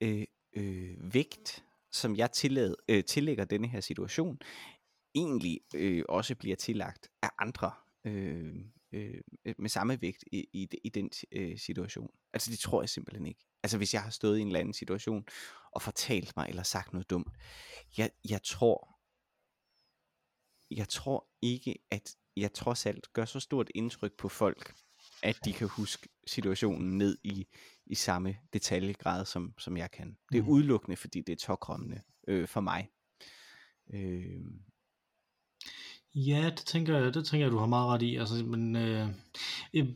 [0.00, 0.24] øh,
[0.56, 4.38] øh, vægt, som jeg tillad, øh, tillægger denne her situation,
[5.14, 7.72] egentlig øh, også bliver tillagt af andre
[8.04, 8.54] øh,
[8.92, 9.20] øh,
[9.58, 12.10] med samme vægt i, i, i den øh, situation.
[12.32, 13.46] Altså det tror jeg simpelthen ikke.
[13.62, 15.26] Altså hvis jeg har stået i en eller anden situation
[15.72, 17.36] og fortalt mig eller sagt noget dumt,
[17.98, 18.98] jeg, jeg tror,
[20.70, 24.74] jeg tror ikke, at jeg trods alt gør så stort indtryk på folk,
[25.22, 27.46] at de kan huske situationen ned i,
[27.86, 30.16] i samme detaljegrad, som, som jeg kan.
[30.32, 30.50] Det er Mhm.
[30.50, 32.88] udelukkende, fordi det er tokrømmende øh, for mig.
[33.94, 34.40] Øh,
[36.14, 38.16] Ja, det tænker jeg, det tænker jeg, du har meget ret i.
[38.16, 39.08] Altså, men øh,
[39.74, 39.86] jeg,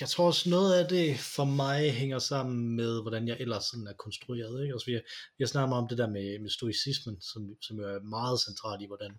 [0.00, 3.86] jeg tror også noget af det for mig hænger sammen med, hvordan jeg ellers sådan
[3.86, 4.62] er konstrueret.
[4.62, 4.72] Ikke?
[4.74, 4.92] Altså, vi,
[5.38, 8.40] vi har snakket meget om det der med, med stoicismen, som, som jo er meget
[8.40, 9.12] centralt i, hvordan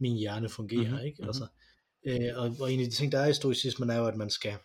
[0.00, 0.80] min hjerne fungerer.
[0.82, 1.22] Mhm, Mm-hmm, ikke?
[1.22, 1.28] mhm.
[1.28, 1.46] Altså,
[2.06, 4.30] øh, og, og en af de ting, der er i stoicismen, er jo, at man
[4.30, 4.56] skal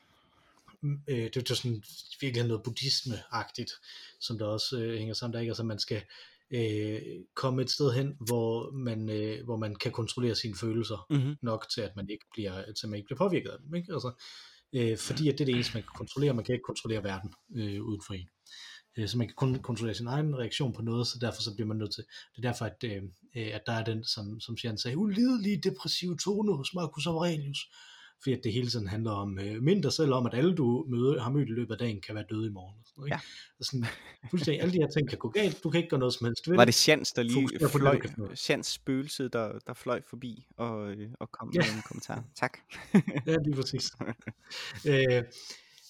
[1.07, 1.83] øh, det er sådan
[2.21, 3.73] virkelig noget buddhisme-agtigt,
[4.19, 5.49] som der også øh, hænger sammen der, ikke?
[5.49, 6.03] Altså man skal
[6.51, 7.01] øh,
[7.35, 11.35] komme et sted hen, hvor man, øh, hvor man kan kontrollere sine følelser mm-hmm.
[11.41, 13.93] nok til, at man ikke bliver, til man ikke bliver påvirket af dem, ikke?
[13.93, 14.11] Altså,
[14.73, 17.33] øh, fordi at det er det eneste, man kan kontrollere, man kan ikke kontrollere verden
[17.55, 18.29] øh, uden for en.
[18.97, 21.67] Øh, så man kan kun kontrollere sin egen reaktion på noget, så derfor så bliver
[21.67, 22.03] man nødt til,
[22.35, 23.03] det er derfor, at, øh,
[23.35, 27.59] at der er den, som, som Jan sagde, ulidelige depressive tone hos Marcus Aurelius,
[28.23, 30.85] fordi at det hele tiden handler om, øh, mind dig selv om, at alle du
[30.89, 32.75] møder, har mødt i løbet af dagen, kan være døde i morgen.
[32.79, 33.15] Og sådan noget, ikke?
[33.15, 33.55] Ja.
[33.59, 33.85] Og sådan,
[34.29, 36.49] fuldstændig, alle de her ting kan gå galt, du kan ikke gøre noget som helst
[36.49, 37.99] ved Var det Sjans, der lige Fokuser fløj.
[38.35, 41.59] Sjans spøgelse, der, der fløj forbi og, øh, og kom Ja.
[41.59, 42.23] med en kommentar?
[42.35, 42.57] Tak.
[43.27, 43.91] Ja, lige præcis.
[44.85, 45.23] øh,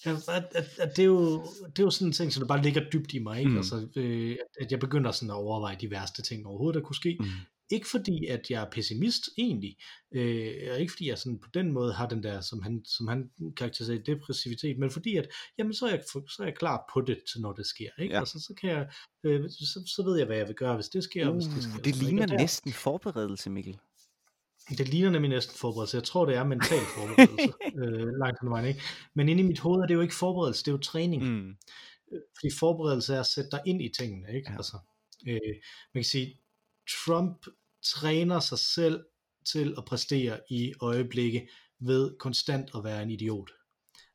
[0.06, 2.46] ja, at, at, at det, er jo, det er jo sådan en ting, som der
[2.48, 3.50] bare ligger dybt i mig, ikke?
[3.50, 3.56] Mm.
[3.56, 6.96] Altså, øh, at- at jeg begynder sådan at overveje de værste ting overhovedet, der kunne
[6.96, 7.16] ske.
[7.20, 7.26] Mm.
[7.70, 9.76] Ikke fordi, at jeg er pessimist egentlig,
[10.14, 13.08] øh, og ikke fordi jeg sådan på den måde har den der, som han, som
[13.08, 17.00] han karakteriserer, depressivitet, men fordi, at jamen, så, er jeg, så er jeg klar på
[17.00, 17.90] det, til når det sker.
[17.98, 18.14] Ikke?
[18.14, 18.20] Ja.
[18.20, 18.88] Altså, så, kan jeg,
[19.24, 21.62] øh, så, så ved jeg, hvad jeg vil gøre, hvis det sker, og hvis det
[21.62, 21.72] sker.
[21.72, 22.04] Uh, og det ikke?
[22.04, 23.78] ligner der- næsten forberedelse, Mikkel.
[24.68, 25.96] Det ligner nemlig næsten forberedelse.
[25.96, 27.52] Jeg tror, det er mental forberedelse.
[27.80, 28.80] øh, langt hen vejen, ikke?
[29.14, 31.22] Men inde i mit hoved er det jo ikke forberedelse, det er jo træning.
[31.22, 31.56] Mm.
[32.10, 34.36] Fordi forberedelse er at sætte dig ind i tingene.
[34.36, 34.50] Ikke?
[34.50, 34.56] Ja.
[34.56, 34.78] Altså,
[35.28, 35.54] øh,
[35.94, 36.38] man kan sige,
[36.88, 37.46] Trump
[37.84, 39.04] træner sig selv
[39.52, 41.48] til at præstere i øjeblikke
[41.80, 43.50] ved konstant at være en idiot.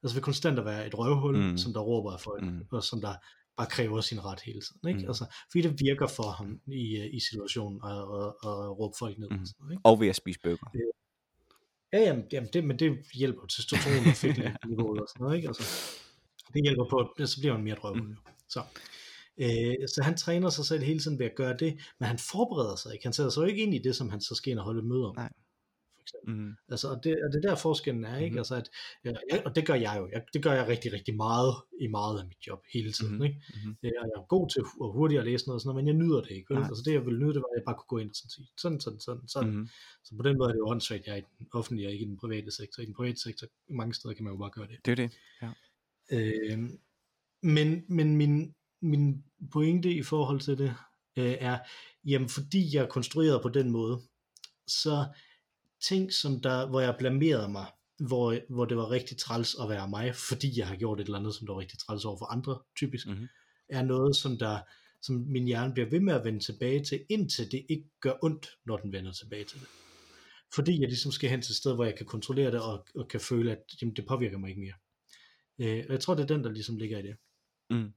[0.04, 1.58] Altså ved konstant at være et røvhul, mm.
[1.58, 2.66] som der råber af folk, mm.
[2.72, 3.16] og som der
[3.58, 4.90] bare kræver sin ret hele tiden.
[4.90, 5.00] Ikke?
[5.00, 5.08] Mm.
[5.08, 9.18] Altså, fordi det virker for ham i, øh, i situationen at, at, at råbe folk
[9.20, 9.30] ned.
[9.30, 9.42] Mm.
[9.42, 9.82] Og, sådan, ikke?
[9.84, 10.58] og ved at spise bøger.
[11.94, 15.36] Ja, jamen, jamen det, men det hjælper til testosteron og fedtniveauet og sådan noget.
[15.36, 15.48] Ikke?
[15.48, 15.64] Altså,
[16.54, 18.08] det hjælper på, så bliver man mere drøvhul.
[18.08, 18.16] Mm.
[18.50, 18.62] Så.
[19.38, 22.76] Øh, så han træner sig selv hele tiden ved at gøre det, men han forbereder
[22.76, 23.06] sig ikke.
[23.06, 24.82] Han sætter sig jo ikke ind i det, som han så skal ind og holde
[24.82, 25.16] møde om.
[25.16, 25.30] Nej
[26.02, 26.46] eksempel.
[26.46, 26.54] Mm.
[26.70, 28.34] Altså, og det, og det der forskellen er, ikke?
[28.34, 28.38] Mm.
[28.38, 28.70] Altså, at,
[29.06, 29.12] ja,
[29.46, 30.10] og det gør jeg jo.
[30.12, 33.18] Jeg, det gør jeg rigtig, rigtig meget i meget af mit job hele tiden.
[33.18, 33.24] Mm.
[33.24, 33.42] Ikke?
[33.66, 33.76] Mm.
[33.84, 36.22] Jeg er god til at hurtigt at læse noget, og sådan noget, men jeg nyder
[36.22, 36.54] det ikke.
[36.54, 36.64] Vel?
[36.64, 38.30] Altså, det jeg ville nyde, det var, at jeg bare kunne gå ind og sådan
[38.30, 39.56] sige, sådan, sådan, sådan, sådan.
[39.56, 39.68] Mm.
[40.04, 42.06] Så på den måde er det jo åndssvagt, jeg er i den offentlige og ikke
[42.06, 42.84] i den private sektor.
[42.84, 44.78] I den private sektor, mange steder kan man jo bare gøre det.
[44.86, 45.10] Det er det,
[45.42, 45.50] ja.
[46.16, 46.60] Øh,
[47.44, 50.76] men, men min, min pointe i forhold til det
[51.18, 51.60] øh, er,
[52.06, 54.02] jamen fordi jeg er konstrueret på den måde,
[54.68, 55.06] så
[55.88, 57.66] ting, som der, hvor jeg blamerede mig,
[58.08, 61.20] hvor, hvor det var rigtig træls at være mig, fordi jeg har gjort et eller
[61.20, 63.28] andet, som der var rigtig træls over for andre, typisk, mm-hmm.
[63.70, 64.60] er noget, som der
[65.02, 68.50] som min hjerne bliver ved med at vende tilbage til, indtil det ikke gør ondt,
[68.66, 69.68] når den vender tilbage til det.
[70.56, 73.08] Fordi jeg ligesom skal hen til et sted, hvor jeg kan kontrollere det, og, og
[73.08, 74.74] kan føle, at jamen, det påvirker mig ikke mere.
[75.62, 77.16] Øh, og jeg tror, det er den, der ligesom ligger i det.
[77.70, 77.94] Mm.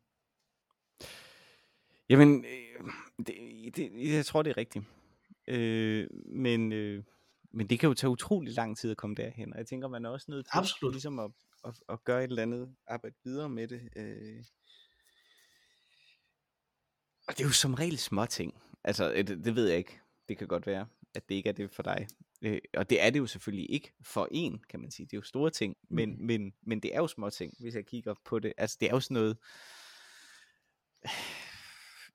[2.20, 2.90] Jamen, øh,
[3.27, 4.85] det, det, jeg tror, det er rigtigt.
[5.48, 7.05] Øh, men øh,
[7.55, 10.05] men det kan jo tage utrolig lang tid at komme derhen, og jeg tænker, man
[10.05, 10.94] er også nødt til Absolut.
[10.94, 11.31] ligesom at,
[11.64, 13.88] at, at gøre et eller andet, arbejde videre med det.
[13.96, 14.44] Øh.
[17.29, 18.55] Og det er jo som regel små ting.
[18.85, 20.00] Altså, det, det ved jeg ikke.
[20.29, 22.07] Det kan godt være, at det ikke er det for dig.
[22.42, 25.07] Øh, og det er det jo selvfølgelig ikke for en, kan man sige.
[25.07, 26.27] Det er jo store ting, men, mm.
[26.27, 28.53] men, men det er jo små ting, hvis jeg kigger på det.
[28.57, 29.38] Altså, det er jo sådan noget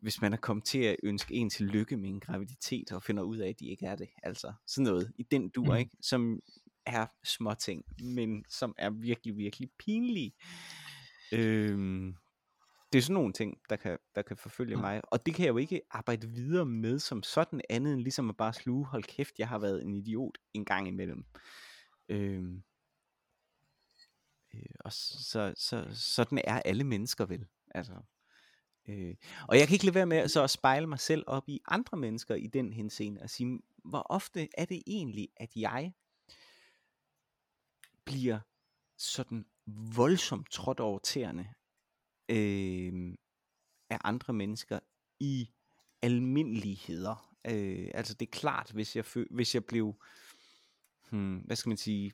[0.01, 3.23] hvis man er kommet til at ønske en til lykke med en graviditet, og finder
[3.23, 4.09] ud af, at de ikke er det.
[4.23, 5.79] Altså sådan noget i den dur, mm.
[5.79, 5.91] ikke?
[6.01, 6.39] Som
[6.85, 10.33] er små ting, men som er virkelig, virkelig pinlige.
[11.33, 12.15] Øhm,
[12.93, 14.81] det er sådan nogle ting, der kan, der kan forfølge mm.
[14.81, 18.29] mig, og det kan jeg jo ikke arbejde videre med som sådan andet, end ligesom
[18.29, 21.25] at bare sluge, hold kæft, jeg har været en idiot en gang imellem.
[22.09, 22.63] Øhm,
[24.53, 27.47] øh, og så, så, sådan er alle mennesker vel.
[27.71, 27.93] Altså,
[28.89, 29.15] Øh,
[29.47, 31.97] og jeg kan ikke lade være med så at spejle mig selv op i andre
[31.97, 35.93] mennesker i den henseende og sige, hvor ofte er det egentlig, at jeg
[38.05, 38.39] bliver
[38.97, 39.45] sådan
[39.95, 41.53] voldsomt trådt over tæerne
[42.29, 43.13] øh,
[43.89, 44.79] af andre mennesker
[45.19, 45.49] i
[46.01, 47.35] almindeligheder.
[47.47, 49.95] Øh, altså det er klart, hvis jeg, hvis jeg blev,
[51.09, 52.13] hmm, hvad skal man sige,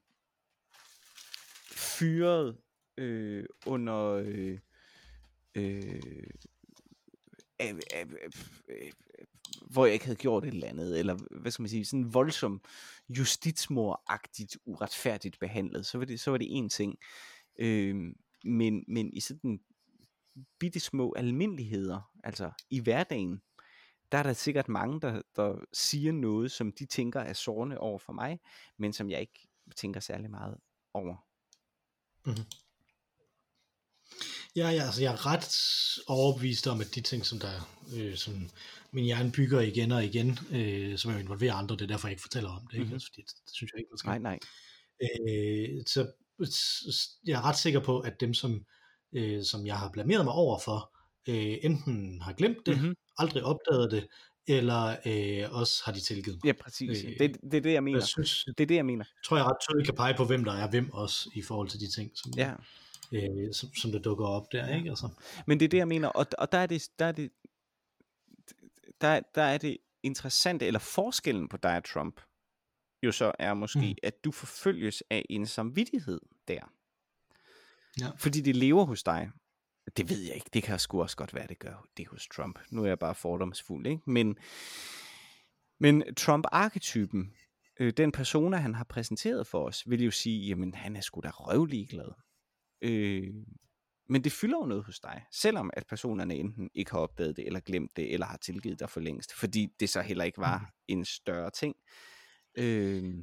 [1.71, 2.57] fyret
[2.97, 4.59] øh, under øh,
[5.55, 6.29] øh,
[7.61, 8.05] øh, øh,
[8.69, 8.91] øh,
[9.61, 12.61] hvor jeg ikke havde gjort et eller andet, eller hvad skal man sige, sådan voldsom
[13.09, 16.97] justitsmoragtigt uretfærdigt behandlet, så var det, så var det en ting.
[17.59, 18.13] Øh,
[18.43, 19.59] men, men i sådan
[20.59, 23.41] bitte små almindeligheder, altså i hverdagen,
[24.11, 27.99] der er der sikkert mange, der, der siger noget, som de tænker er sårende over
[27.99, 28.39] for mig,
[28.77, 30.57] men som jeg ikke tænker særlig meget
[30.93, 31.15] over.
[32.25, 32.43] Mm-hmm.
[34.55, 35.55] Ja, ja, altså jeg er ret
[36.07, 37.51] overbevist om, at de ting, som der
[37.97, 38.49] øh, som
[38.91, 42.11] min hjerne bygger igen og igen, øh, som jeg involverer andre, det er derfor, jeg
[42.13, 42.83] ikke fortæller om det, ikke?
[42.83, 42.93] Mm-hmm.
[42.93, 44.09] Altså, fordi det, det synes jeg ikke, man skal.
[44.09, 44.39] Nej, nej.
[45.01, 46.11] Øh, så
[47.25, 48.65] jeg er ret sikker på, at dem, som,
[49.15, 50.95] øh, som jeg har blameret mig over for,
[51.29, 52.95] øh, enten har glemt det, mm-hmm.
[53.17, 54.07] aldrig opdaget det,
[54.47, 56.45] eller øh, også har de tilgivet mig.
[56.45, 57.03] Ja, præcis.
[57.03, 57.99] Øh, det, det er det, jeg mener.
[57.99, 59.05] Jeg synes, det er det, jeg mener.
[59.25, 61.79] tror jeg ret tydeligt kan pege på, hvem der er hvem også, i forhold til
[61.79, 62.53] de ting, som, ja
[63.11, 64.89] øh, som, som der dukker op der, ikke?
[64.89, 65.09] Altså.
[65.47, 67.31] Men det er det, jeg mener, og, og der er det, der er det,
[69.01, 72.21] der, der er det interessante, eller forskellen på dig og Trump,
[73.03, 73.97] jo så er måske, mm.
[74.03, 76.71] at du forfølges af en samvittighed der.
[77.99, 78.09] Ja.
[78.17, 79.31] Fordi det lever hos dig.
[79.97, 82.59] Det ved jeg ikke, det kan sgu også godt være, det gør det hos Trump.
[82.69, 84.01] Nu er jeg bare fordomsfuld, ikke?
[84.05, 84.37] Men,
[85.79, 87.33] men Trump-arketypen,
[87.79, 91.21] øh, den persona, han har præsenteret for os, vil jo sige, jamen han er sgu
[91.21, 92.11] da røvlig glad.
[92.85, 93.33] Øh,
[94.09, 97.45] men det fylder jo noget hos dig, selvom at personerne enten ikke har opdaget det,
[97.45, 100.59] eller glemt det, eller har tilgivet dig for længst, fordi det så heller ikke var
[100.59, 100.65] mm.
[100.87, 101.75] en større ting.
[102.57, 103.13] Øh,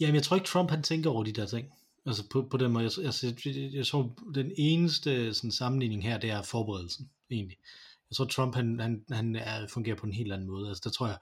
[0.00, 1.72] Jamen, jeg tror ikke, Trump han tænker over de der ting.
[2.06, 6.18] Altså på, på den måde, jeg, altså, jeg, jeg tror, den eneste sådan, sammenligning her,
[6.18, 7.58] det er forberedelsen, egentlig.
[8.10, 10.68] Jeg tror, Trump han, han, han er, fungerer på en helt anden måde.
[10.68, 11.18] Altså, der tror jeg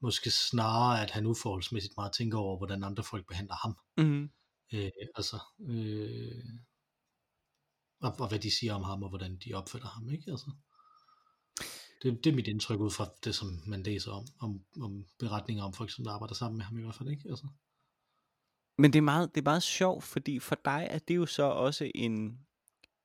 [0.00, 3.76] måske snarere, at han uforholdsmæssigt meget tænker over, hvordan andre folk behandler ham.
[3.96, 4.30] Mm-hmm.
[4.74, 6.44] Øh, altså, øh,
[8.04, 10.30] og, og hvad de siger om ham, og hvordan de opfatter ham, ikke?
[10.30, 10.50] Altså,
[12.02, 15.64] det, det er mit indtryk ud fra det, som man læser om, om, om beretninger
[15.64, 17.28] om folk, som der arbejder sammen med ham i hvert fald, ikke?
[17.28, 17.46] Altså.
[18.78, 21.42] Men det er, meget, det er meget sjovt, fordi for dig er det jo så
[21.42, 22.38] også en,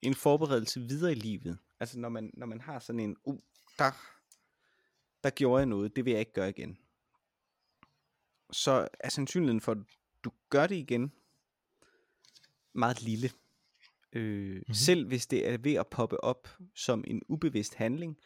[0.02, 1.58] en forberedelse videre i livet.
[1.80, 3.40] Altså når man, når man har sådan en, uh,
[3.78, 3.92] der,
[5.24, 6.78] der gjorde jeg noget, det vil jeg ikke gøre igen.
[8.52, 9.78] Så er sandsynligheden for, at
[10.24, 11.12] du gør det igen,
[12.74, 13.32] meget lille.
[14.14, 14.74] Øh, mm-hmm.
[14.74, 18.18] Selv hvis det er ved at poppe op som en ubevidst handling,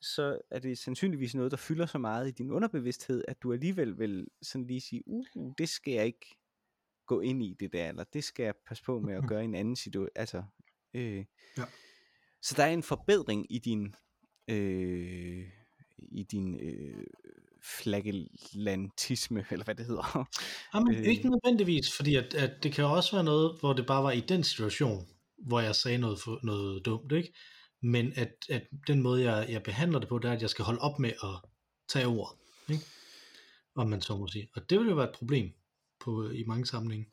[0.00, 3.98] så er det sandsynligvis noget, der fylder så meget i din underbevidsthed, at du alligevel
[3.98, 6.36] vil sådan lige sige, uh, det skal jeg ikke
[7.06, 9.44] gå ind i det der, eller det skal jeg passe på med at gøre i
[9.44, 10.08] en anden situation.
[10.14, 10.42] Altså,
[10.94, 11.24] øh,
[11.58, 11.64] ja.
[12.42, 13.94] Så der er en forbedring i din
[14.48, 15.50] øh,
[15.98, 17.06] i din øh,
[17.66, 20.28] flagellantisme, eller hvad det hedder.
[20.74, 21.04] Jamen, øh.
[21.04, 24.20] ikke nødvendigvis, fordi at, at det kan også være noget, hvor det bare var i
[24.20, 25.06] den situation,
[25.38, 27.32] hvor jeg sagde noget, for, noget dumt, ikke?
[27.82, 30.64] Men at, at den måde, jeg, jeg behandler det på, det er, at jeg skal
[30.64, 31.50] holde op med at
[31.88, 32.84] tage ord, ikke?
[33.74, 34.48] Om man så må sige.
[34.54, 35.52] Og det vil jo være et problem
[36.00, 37.06] på, i mange sammenhænge.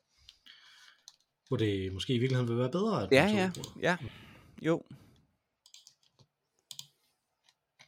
[1.48, 3.98] Hvor det måske i virkeligheden vil være bedre, at ja, ja, ja,
[4.62, 4.84] jo.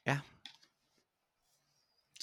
[0.07, 0.19] Ja.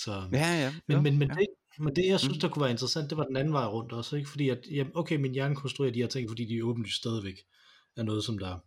[0.05, 0.75] Så, ja, ja.
[0.89, 1.35] Men, jo, men, men, ja.
[1.35, 1.47] det,
[1.79, 4.17] men det, jeg synes, der kunne være interessant, det var den anden vej rundt også,
[4.17, 4.31] ikke?
[4.31, 7.39] Fordi at, jamen, okay, min hjerne konstruerer de her ting, fordi de åbenlyst stadigvæk
[7.97, 8.59] er noget, som der,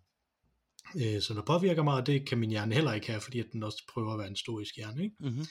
[0.95, 3.45] øh, som der påvirker mig, og det kan min hjerne heller ikke have, fordi at
[3.51, 5.15] den også prøver at være en storisk hjerne, ikke?
[5.19, 5.45] Mm-hmm.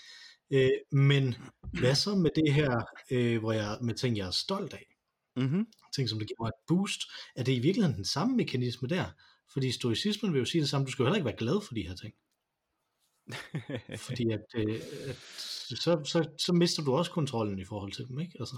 [0.50, 1.34] Øh, men
[1.72, 4.86] hvad så med det her, øh, hvor jeg, med ting, jeg er stolt af?
[5.36, 5.66] Mm-hmm.
[5.94, 7.00] Ting, som det giver mig et boost.
[7.36, 9.04] Er det i virkeligheden den samme mekanisme der?
[9.52, 11.74] Fordi stoicismen vil jo sige det samme, du skal jo heller ikke være glad for
[11.74, 12.14] de her ting.
[14.06, 15.16] Fordi at, øh, at
[15.68, 18.36] så, så, så mister du også kontrollen i forhold til dem, ikke?
[18.40, 18.56] Altså,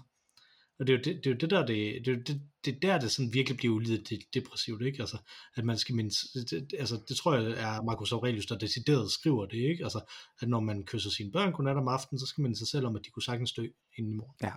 [0.79, 2.75] og det er jo det, det, er jo det der, det, det, er det, det
[2.75, 5.01] er der, det sådan virkelig bliver ulidet det, depressivt, ikke?
[5.01, 5.19] Altså,
[5.57, 9.47] at man skal mindst, det, altså, det tror jeg er Marcus Aurelius, der decideret skriver
[9.47, 9.85] det, ikke?
[9.85, 10.01] Altså,
[10.41, 12.97] at når man kysser sine børn godnat om aftenen, så skal man sig selv om,
[12.97, 13.67] at de kunne sagtens dø
[13.99, 14.37] inden i morgen.
[14.43, 14.53] Ja.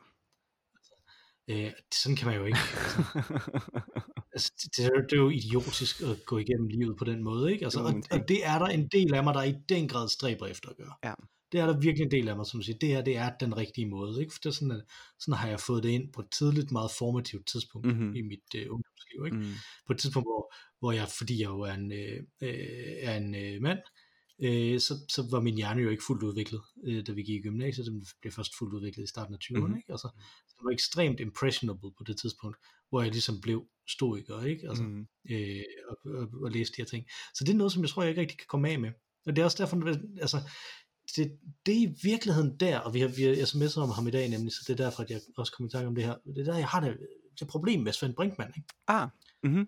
[1.48, 2.60] Øh, sådan kan man jo ikke.
[2.78, 3.04] Altså,
[4.40, 7.24] altså det, det, er jo, det er jo idiotisk at gå igennem livet på den
[7.24, 7.66] måde, ikke?
[7.66, 10.46] Altså, og, og det er der en del af mig, der i den grad stræber
[10.48, 10.94] efter at gøre.
[11.04, 11.14] Ja.
[11.52, 13.58] Det er der virkelig en del af mig, som siger, det her det er den
[13.58, 14.34] rigtige måde, ikke?
[14.34, 14.84] For det er sådan, at,
[15.20, 18.16] sådan har jeg fået det ind på et tidligt, meget formativt tidspunkt mm-hmm.
[18.16, 19.38] i mit øh, ungdomsliv, ikke?
[19.38, 19.54] Mm.
[19.88, 22.24] På et tidspunkt, hvor, hvor jeg, fordi jeg jo er en, øh,
[23.08, 24.09] er en øh, mand, øh,
[24.80, 27.86] så, så var min hjerne jo ikke fuldt udviklet, øh, da vi gik i gymnasiet.
[27.86, 29.60] Den blev først fuldt udviklet i starten af 20'erne.
[29.60, 29.78] Mm-hmm.
[29.78, 29.92] Ikke?
[29.92, 30.10] Altså,
[30.48, 32.58] så det var ekstremt impressionable på det tidspunkt,
[32.90, 34.70] hvor jeg ligesom blev stoiker, ikke?
[34.70, 35.08] Altså, mm-hmm.
[35.32, 37.06] øh, og, og, og læste de her ting.
[37.34, 38.92] Så det er noget, som jeg tror, jeg ikke rigtig kan komme af med.
[39.26, 39.88] Og det er også derfor,
[40.22, 40.38] altså,
[41.16, 44.12] det, det er i virkeligheden der, og vi har, vi har sms'et om ham i
[44.12, 46.16] dag nemlig, så det er derfor, at jeg også kommer i tanke om det her.
[46.36, 46.98] Det er der, jeg har det,
[47.40, 48.54] det problem med Svend Brinkmann.
[48.58, 48.70] Ikke?
[48.88, 49.10] Ah.
[49.44, 49.68] Mm-hmm.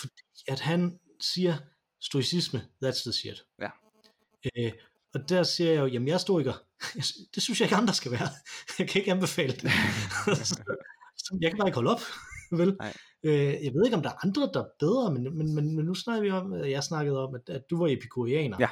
[0.00, 1.56] Fordi at han siger,
[2.00, 3.42] stoicisme, that's the shit.
[3.60, 3.70] Ja.
[4.58, 4.72] Øh,
[5.14, 6.52] og der siger jeg jo, jamen jeg er stoiker.
[7.34, 8.28] Det synes jeg ikke andre skal være.
[8.78, 9.62] Jeg kan ikke anbefale det.
[11.24, 12.00] så, jeg kan bare ikke holde op.
[12.50, 12.76] Vel?
[12.80, 12.94] Nej.
[13.24, 15.84] Øh, jeg ved ikke, om der er andre, der er bedre, men, men, men, men
[15.84, 18.56] nu snakker vi om, jeg snakkede om, at, at du var epikurianer.
[18.60, 18.68] Ja.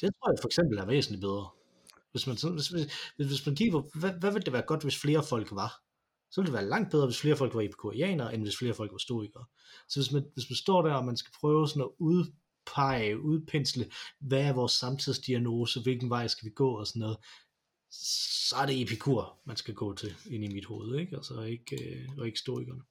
[0.00, 1.48] Det tror jeg for eksempel er væsentligt bedre.
[2.10, 2.86] Hvis man, hvis, hvis,
[3.16, 5.80] hvis man kigger på, hvad, hvad ville det være godt, hvis flere folk var?
[6.30, 8.92] Så ville det være langt bedre, hvis flere folk var epikurianere, end hvis flere folk
[8.92, 9.44] var stoikere.
[9.88, 11.90] Så hvis man, hvis man står der, og man skal prøve sådan at
[12.64, 17.18] udpege, udpensle, hvad er vores samtidsdiagnose, hvilken vej skal vi gå og sådan noget,
[17.90, 21.16] så er det epikur, man skal gå til ind i mit hoved, ikke?
[21.16, 22.82] Altså ikke, øh, og ikke stoikerne.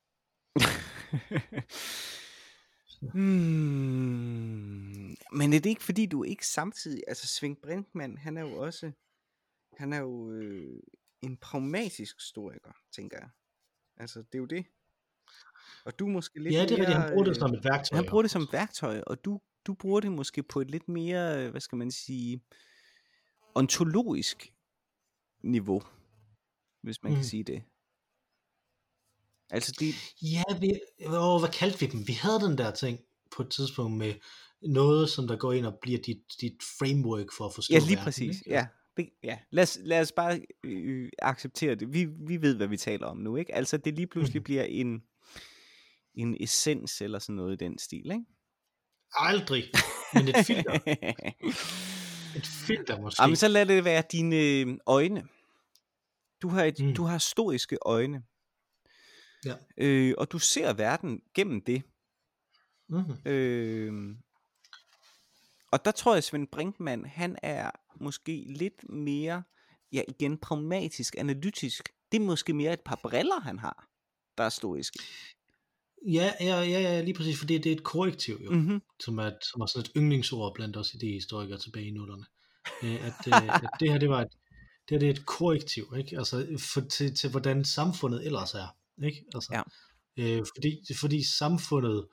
[3.13, 5.15] hmm.
[5.31, 8.91] Men er det ikke fordi du ikke samtidig, altså Sving Brinkmann, han er jo også,
[9.77, 10.79] han er jo øh,
[11.21, 13.29] en pragmatisk historiker, tænker jeg.
[13.97, 14.65] Altså det er jo det.
[15.85, 17.95] Og du måske lidt Ja, det er rigtigt, han bruger det øh, som et værktøj.
[17.95, 20.89] Han bruger det som et værktøj, og du, du bruger det måske på et lidt
[20.89, 22.41] mere, øh, hvad skal man sige,
[23.55, 24.53] ontologisk
[25.43, 25.81] niveau,
[26.81, 27.15] hvis man mm.
[27.15, 27.63] kan sige det.
[29.49, 29.93] Altså de...
[30.21, 32.07] Ja, vi, åh, hvad kaldte vi dem?
[32.07, 32.99] Vi havde den der ting
[33.35, 34.13] på et tidspunkt med
[34.61, 37.89] noget, som der går ind og bliver dit, dit framework for at forstå Ja, lige
[37.89, 38.37] verden, præcis.
[38.39, 38.49] ikke?
[38.49, 39.39] Ja, det, ja.
[39.51, 41.93] Lad, os, lad os bare øh, acceptere det.
[41.93, 43.55] Vi, vi ved, hvad vi taler om nu, ikke?
[43.55, 44.43] Altså, det lige pludselig Mhm.
[44.43, 45.03] bliver en,
[46.15, 48.25] en essens eller sådan noget i den stil, ikke?
[49.15, 49.71] Aldrig,
[50.13, 50.73] men et filter.
[52.37, 53.21] et filter måske.
[53.21, 55.27] Jamen, så lad det være dine øh, øjne.
[56.41, 56.85] Du har, et, Mm.
[56.85, 56.95] mm.
[56.95, 58.23] du har stoiske øjne.
[59.45, 59.55] Ja.
[59.77, 61.83] Øh, og du ser verden gennem det.
[62.89, 63.31] Mm-hmm.
[63.31, 64.15] Øh,
[65.71, 69.43] og der tror jeg, Svend Brinkmann, han er måske lidt mere,
[69.91, 71.89] ja igen, pragmatisk, analytisk.
[72.11, 73.87] Det er måske mere et par briller, han har,
[74.37, 74.99] der er stoiske.
[76.07, 78.81] Ja, ja, ja, ja lige præcis, for det, det er et korrektiv jo, mm-hmm.
[78.99, 82.25] som, er, som er sådan et yndlingsord blandt os idehistorikere tilbage i nullerne.
[82.83, 84.31] Øh, at, øh, at det her, det var et,
[84.89, 86.17] det her det er et korrektiv, ikke?
[86.17, 88.75] Altså, for, til, til hvordan samfundet ellers er,
[89.05, 89.25] ikke?
[89.35, 89.61] Altså, ja.
[90.23, 92.07] øh, fordi, fordi samfundet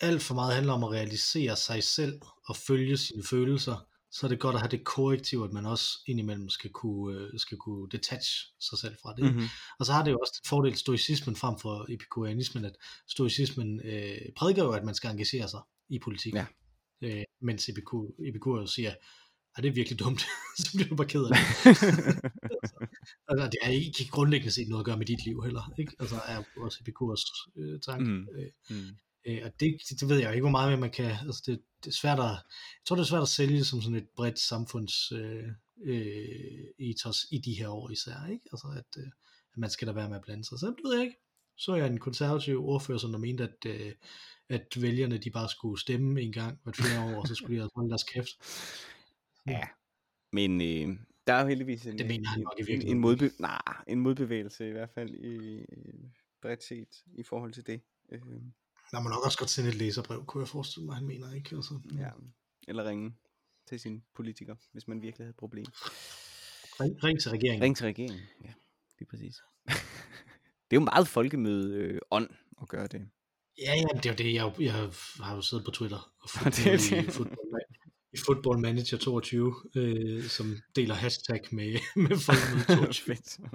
[0.00, 4.28] alt for meget handler om at realisere sig selv og følge sine følelser, så er
[4.28, 7.88] det godt at have det korrektiv, at man også indimellem skal kunne, øh, skal kunne
[7.90, 8.28] detach
[8.60, 9.24] sig selv fra det.
[9.24, 9.48] Mm-hmm.
[9.78, 12.76] Og så har det jo også fordel stoicismen frem for epikureanismen, at
[13.08, 16.34] stoicismen øh, prædiker jo, at man skal engagere sig i politik.
[16.34, 16.46] Ja.
[17.02, 18.94] Øh, mens Epikur, Epikur siger,
[19.56, 20.20] at det er virkelig dumt,
[20.58, 21.38] så bliver du bare ked af det.
[22.62, 22.76] altså,
[23.28, 25.92] altså, det har ikke grundlæggende set noget at gøre med dit liv heller, ikke?
[25.98, 27.20] Altså er også Epikurs
[27.56, 28.10] øh, tanke.
[28.10, 28.28] Mm.
[28.36, 28.96] Øh, mm.
[29.26, 31.94] Øh, og det, det ved jeg ikke, hvor meget man kan, altså det, det er
[31.94, 35.48] svært at, jeg tror det er svært at sælge som sådan et bredt samfunds øh,
[35.84, 38.48] øh, ethos i de her år især, ikke?
[38.52, 39.10] Altså at, øh,
[39.52, 40.58] at man skal da være med at blande sig.
[40.58, 41.18] Så det ved jeg ikke.
[41.56, 43.92] Så er jeg en konservativ ordfører, som der mente, at, øh,
[44.48, 47.62] at vælgerne de bare skulle stemme en gang hvert flere år, og så skulle de
[47.62, 48.30] altså holde deres kæft.
[49.46, 49.62] Ja,
[50.32, 53.30] men øh, der er jo heldigvis en, det mener han nok i en, en, modbe
[53.38, 55.64] nej, en modbevægelse i hvert fald i,
[56.42, 57.80] bredt set i forhold til det.
[58.12, 58.20] Øh.
[58.94, 61.56] Der må nok også godt sende et læserbrev, kunne jeg forestille mig, han mener, ikke?
[61.56, 62.10] Altså, ja,
[62.68, 63.14] eller ringe
[63.68, 65.66] til sin politiker, hvis man virkelig havde et problem.
[66.80, 67.62] Ring, ring til regeringen.
[67.62, 68.52] Ring til regeringen, ja,
[68.98, 69.36] lige præcis.
[70.66, 72.30] det er jo meget folkemøde øh, ånd
[72.62, 73.08] at gøre det.
[73.58, 74.72] Ja, ja, det er jo det, jeg, jeg
[75.20, 77.12] har jo siddet på Twitter og det, det.
[77.12, 77.62] fodbold,
[78.12, 81.78] i Football Manager 22, øh, som deler hashtag med,
[82.08, 83.48] med folkemøde 22.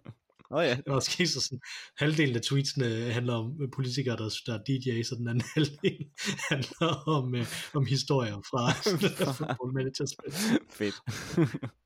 [0.51, 0.75] Oh, ja.
[0.75, 1.59] Det var også så sådan,
[1.97, 6.05] halvdelen af tweetsene handler om politikere, der, der er DJ, så den anden halvdel
[6.49, 8.71] handler om, øh, om historier fra
[9.37, 10.05] Football Manager.
[10.69, 10.95] Fedt.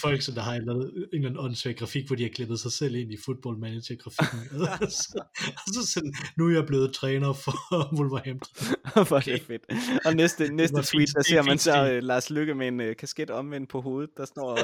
[0.00, 2.94] Folk, som der har en eller anden åndssvag grafik, hvor de har klippet sig selv
[2.94, 4.60] ind i Football Manager grafikken.
[4.60, 8.66] og, så, og så sådan, nu er jeg blevet træner for Wolverhampton.
[9.08, 9.32] Hvor okay.
[9.32, 9.62] det fedt.
[10.06, 13.30] Og næste, næste tweet, der ser man så uh, Lars Lykke med en uh, kasket
[13.30, 14.58] omvendt på hovedet, der står og,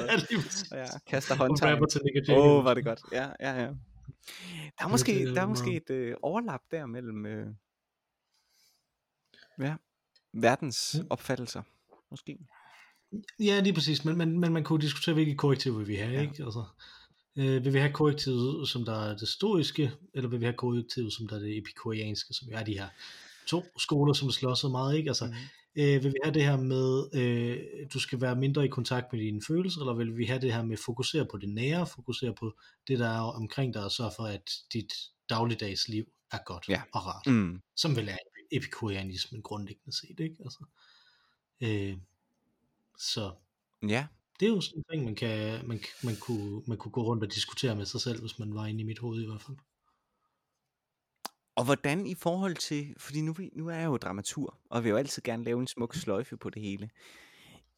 [0.73, 1.83] ja, kaster håndtegn.
[2.29, 3.01] Åh, oh, var det godt.
[3.13, 3.69] Ja, ja, ja.
[4.79, 7.55] Der er måske, der er måske et uh, overlap der mellem uh,
[9.65, 9.75] ja,
[10.33, 11.63] verdens opfattelser.
[12.11, 12.39] Måske.
[13.41, 16.21] Ja, lige præcis, men, men, men man kunne diskutere, hvilke korrektiv vil vi have, ja.
[16.21, 16.45] ikke?
[16.45, 16.65] Altså,
[17.37, 21.13] øh, vil vi have korrektivet, som der er det stoiske, eller vil vi have korrektivet,
[21.13, 22.89] som der er det epikurianske, som er de her
[23.47, 25.11] to skoler, som slås så meget, ikke?
[25.11, 25.83] Altså, mm.
[25.83, 29.21] øh, vil vi have det her med, øh, du skal være mindre i kontakt med
[29.21, 32.55] dine følelser, eller vil vi have det her med fokusere på det nære, fokusere på
[32.89, 34.93] det, der er omkring dig, og sørge for, at dit
[35.29, 36.83] dagligdags liv er godt ja.
[36.93, 37.61] og rart, mm.
[37.77, 38.17] som vil er
[38.53, 40.37] epikurianismen grundlæggende set, ikke?
[40.45, 40.65] Altså,
[41.63, 41.97] øh,
[42.99, 43.35] så
[43.83, 44.07] ja.
[44.41, 47.25] det er jo sådan en ting, man, kan, man, man, kunne, man kunne gå rundt
[47.25, 49.57] og diskutere med sig selv, hvis man var inde i mit hoved i hvert fald.
[51.57, 54.97] Og hvordan i forhold til, fordi nu, nu er jeg jo dramatur, og vil jo
[54.97, 56.91] altid gerne lave en smuk sløjfe på det hele.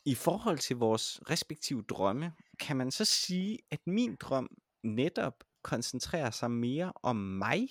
[0.05, 6.31] I forhold til vores respektive drømme, kan man så sige, at min drøm netop koncentrerer
[6.31, 7.69] sig mere om mig,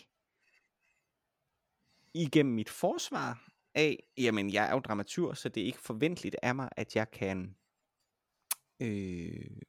[2.14, 6.56] igennem mit forsvar, af, jamen jeg er jo dramatur, så det er ikke forventeligt af
[6.56, 7.56] mig, at jeg kan,
[8.80, 9.62] øh,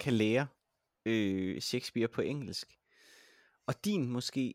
[0.00, 0.46] kan lære
[1.06, 2.78] øh, Shakespeare på engelsk.
[3.66, 4.54] Og din måske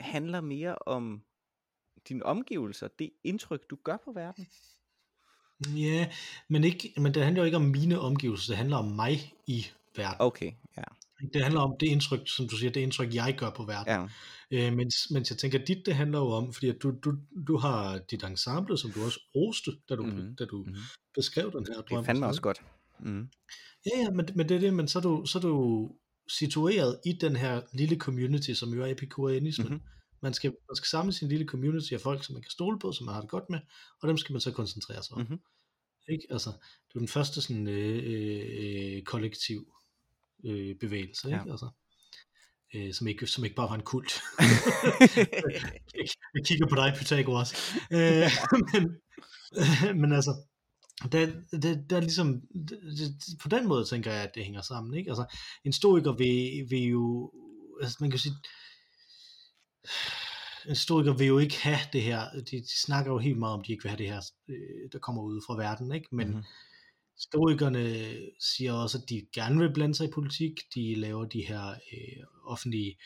[0.00, 1.24] handler mere om
[2.08, 4.46] dine omgivelser, det indtryk, du gør på verden.
[5.68, 6.12] Ja,
[6.48, 9.66] men, ikke, men det handler jo ikke om mine omgivelser, det handler om mig i
[9.96, 10.16] verden.
[10.20, 10.52] Okay.
[11.32, 14.08] Det handler om det indtryk, som du siger, det indtryk, jeg gør på verden.
[14.50, 14.66] Ja.
[14.66, 17.14] Øh, mens, mens jeg tænker, dit det handler jo om, fordi at du, du,
[17.46, 20.36] du har dit ensemble, som du også roste, da du, mm-hmm.
[20.36, 20.82] da du mm-hmm.
[21.14, 21.98] beskrev den her drøm.
[21.98, 22.62] Det fandme også godt.
[23.00, 23.28] Mm.
[23.86, 25.90] Ja, ja, men, men det er det, men så er, du, så er du
[26.28, 29.68] situeret i den her lille community, som jo er epikurianismen.
[29.68, 29.82] Mm-hmm.
[30.22, 32.92] Man skal, man skal samle sin lille community af folk, som man kan stole på,
[32.92, 33.58] som man har det godt med,
[34.02, 35.20] og dem skal man så koncentrere sig om.
[35.20, 35.38] Mm-hmm.
[36.08, 36.26] Ikke?
[36.30, 36.50] Altså,
[36.88, 39.72] det er den første sådan øh, øh, kollektiv
[40.44, 41.42] øh, bevægelse, ikke?
[41.46, 41.50] Ja.
[41.50, 41.68] Altså,
[42.74, 44.12] øh, som, ikke, som ikke bare var en kult.
[46.34, 47.74] jeg kigger på dig, Pythagoras.
[47.92, 48.30] Øh,
[48.72, 50.34] men, men altså,
[51.12, 54.94] det, det, det er ligesom, det, på den måde tænker jeg, at det hænger sammen.
[54.94, 55.10] Ikke?
[55.10, 57.32] Altså, en stoiker vil, vil jo,
[57.82, 58.34] altså man kan sige,
[60.68, 63.64] en stoiker vil jo ikke have det her, de, de snakker jo helt meget om,
[63.64, 66.08] de ikke vil have det her, øh, der kommer ud fra verden, ikke?
[66.12, 66.44] men mm-hmm
[67.18, 70.60] Stoikerne siger også, at de gerne vil blande sig i politik.
[70.74, 72.96] De laver de her øh, offentlige,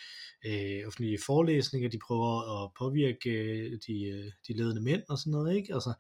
[0.46, 1.88] øh, offentlige forelæsninger.
[1.88, 5.56] De prøver at påvirke øh, de, øh, de ledende mænd og sådan noget.
[5.56, 5.74] Ikke?
[5.74, 5.92] Altså,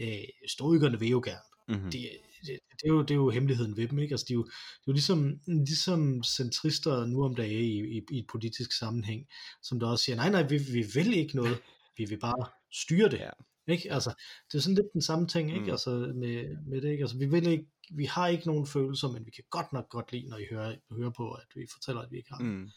[0.00, 1.50] øh, stoikerne vil jo gerne.
[1.68, 1.90] Mm-hmm.
[1.90, 2.00] Det,
[2.46, 4.12] det, det, er jo, det er jo hemmeligheden ved dem, ikke?
[4.12, 8.02] Altså, de er jo, det er jo ligesom, ligesom centrister nu om dagen i, i,
[8.10, 9.26] i et politisk sammenhæng,
[9.62, 11.58] som der også siger, nej, nej, vi, vi vil ikke noget,
[11.96, 13.18] vi vil bare styre det.
[13.18, 13.30] Ja.
[13.70, 13.92] Ikke?
[13.92, 14.14] Altså,
[14.52, 15.64] det er sådan lidt den samme ting, ikke?
[15.64, 15.70] Mm.
[15.70, 17.02] Altså, med, med det, ikke?
[17.02, 20.12] Altså, vi, vil ikke, vi har ikke nogen følelser, men vi kan godt nok godt
[20.12, 22.42] lide, når I hører, hører på, at vi fortæller, at vi ikke har.
[22.42, 22.68] Mm.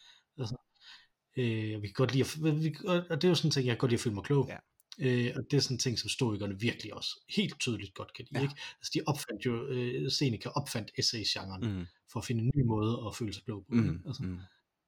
[1.38, 3.72] Øh, vi kan godt lide at, vi, og det er jo sådan en ting, jeg
[3.74, 4.48] kan godt lide at føle mig klog.
[4.50, 4.58] Ja.
[5.00, 8.26] Øh, og det er sådan en ting, som stoikerne virkelig også helt tydeligt godt kan
[8.32, 8.40] lide.
[8.40, 8.44] Ja.
[8.44, 8.56] Ikke?
[8.80, 11.86] Altså, de opfandt jo, øh, Seneca opfandt essay-genren, Mm.
[12.12, 13.74] for at finde en ny måde at føle sig klog på.
[13.76, 14.02] Mm.
[14.08, 14.40] Altså, Mm.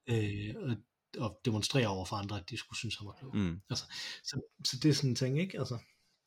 [0.09, 0.75] øh, og,
[1.17, 3.37] og demonstrere over for andre, at de skulle synes, han var klog.
[3.37, 3.61] Mm.
[3.69, 3.83] Så,
[4.65, 5.59] så det er sådan en ting, ikke?
[5.59, 5.77] Altså,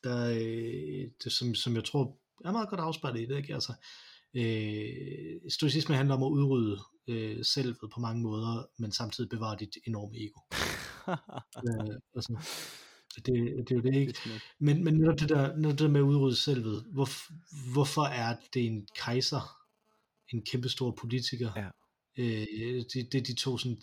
[0.05, 3.55] der, øh, det, som, som jeg tror er meget godt afspejlet i det, ikke?
[3.55, 3.73] Altså,
[4.35, 6.79] øh, stoicisme handler om at udrydde
[7.09, 10.41] øh, selvet på mange måder, men samtidig bevare dit enorme ego.
[11.69, 12.33] øh, altså,
[13.17, 13.25] det,
[13.69, 14.15] det er jo det, ikke?
[14.59, 17.09] Men, men netop det der, netop det der med at udrydde selvet, hvor,
[17.73, 19.57] hvorfor er det en kejser,
[20.33, 21.53] en kæmpestor politiker?
[21.57, 21.69] Ja.
[22.19, 22.47] Øh,
[22.95, 23.79] det, det er de to sådan,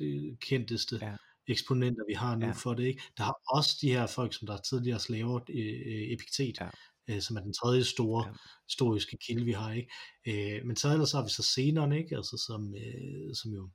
[0.00, 1.16] øh, kendteste Ja.
[1.48, 2.52] Eksponenter, vi har nu Ja.
[2.52, 2.84] for det.
[2.84, 3.02] Ikke?
[3.16, 6.68] Der har også de her folk, som der er tidligere slaver, øh, Epiktet, Ja.
[7.08, 8.30] øh, som er den tredje store Ja.
[8.30, 8.36] ja.
[8.68, 9.72] historiske kilde, vi har.
[9.72, 9.90] ikke.
[10.28, 12.16] Øh, men så ellers har vi så senere, ikke?
[12.16, 13.68] Altså, som, øh, som jo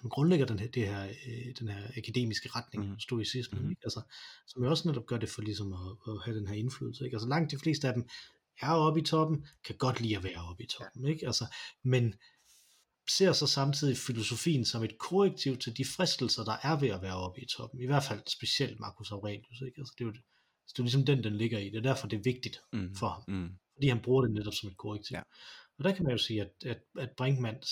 [0.00, 2.98] som grundlægger den her, det her, øh, den her akademiske retning, mm.
[2.98, 3.70] stoicismen, Mhm.
[3.70, 3.80] ikke?
[3.84, 4.00] Altså,
[4.46, 7.04] som jo også netop gør det for ligesom at, at have den her indflydelse.
[7.04, 7.14] Ikke?
[7.14, 8.08] Altså langt de fleste af dem
[8.62, 11.26] er oppe i toppen, kan godt lide at være oppe i toppen, ikke?
[11.26, 11.44] Altså,
[11.84, 12.14] men
[13.10, 17.14] ser så samtidig filosofien som et korrektiv til de fristelser, der er ved at være
[17.16, 17.80] oppe i toppen.
[17.80, 19.60] I hvert fald specielt Marcus Aurelius.
[19.66, 19.78] Ikke?
[19.78, 20.18] Altså, det, er jo, det
[20.68, 21.64] er jo ligesom den, den ligger i.
[21.64, 22.94] Det er derfor, det er vigtigt Mm.
[22.94, 23.22] for ham.
[23.28, 23.48] Mm.
[23.74, 25.14] Fordi han bruger det netop som et korrektiv.
[25.14, 25.22] Ja.
[25.78, 27.70] Og der kan man jo sige, at, at, at Brinkmans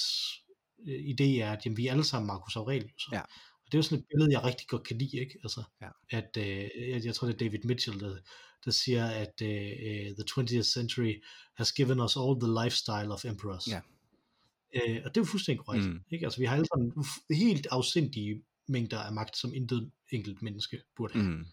[0.89, 3.09] øh, idé er, at jamen, vi er alle sammen Marcus Aurelius.
[3.13, 3.21] Ja.
[3.21, 5.17] Og det er jo sådan et billede, jeg rigtig godt kan lide.
[5.21, 5.39] Ikke?
[5.45, 5.89] Altså, Ja.
[6.11, 8.17] at, øh, jeg, jeg tror, det er David Mitchell, der,
[8.65, 11.15] der siger, at øh, øh, the 20th century
[11.57, 13.69] has given us all the lifestyle of emperors.
[13.69, 13.81] Ja.
[14.75, 15.85] Øh, og det er jo fuldstændig korrekt.
[15.87, 15.93] Mm.
[15.93, 16.01] Mm.
[16.11, 16.27] Ikke?
[16.27, 16.93] Altså, vi har alle sammen
[17.31, 21.27] helt afsindige mængder af magt, som intet enkelt menneske burde have.
[21.27, 21.45] Mm.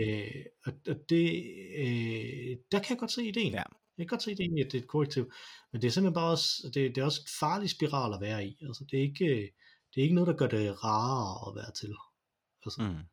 [0.00, 1.44] Øh, og, og det,
[1.78, 3.52] øh, der kan jeg godt se ideen.
[3.52, 3.62] Ja.
[3.98, 5.32] Jeg kan godt se ideen i, at det er et korrektiv.
[5.72, 8.46] Men det er simpelthen bare også, det, det er også et farligt spiral at være
[8.46, 8.58] i.
[8.62, 9.26] Altså, det er ikke,
[9.94, 11.94] det er ikke noget, der gør det rarere at være til.
[12.64, 13.04] Altså, Mm.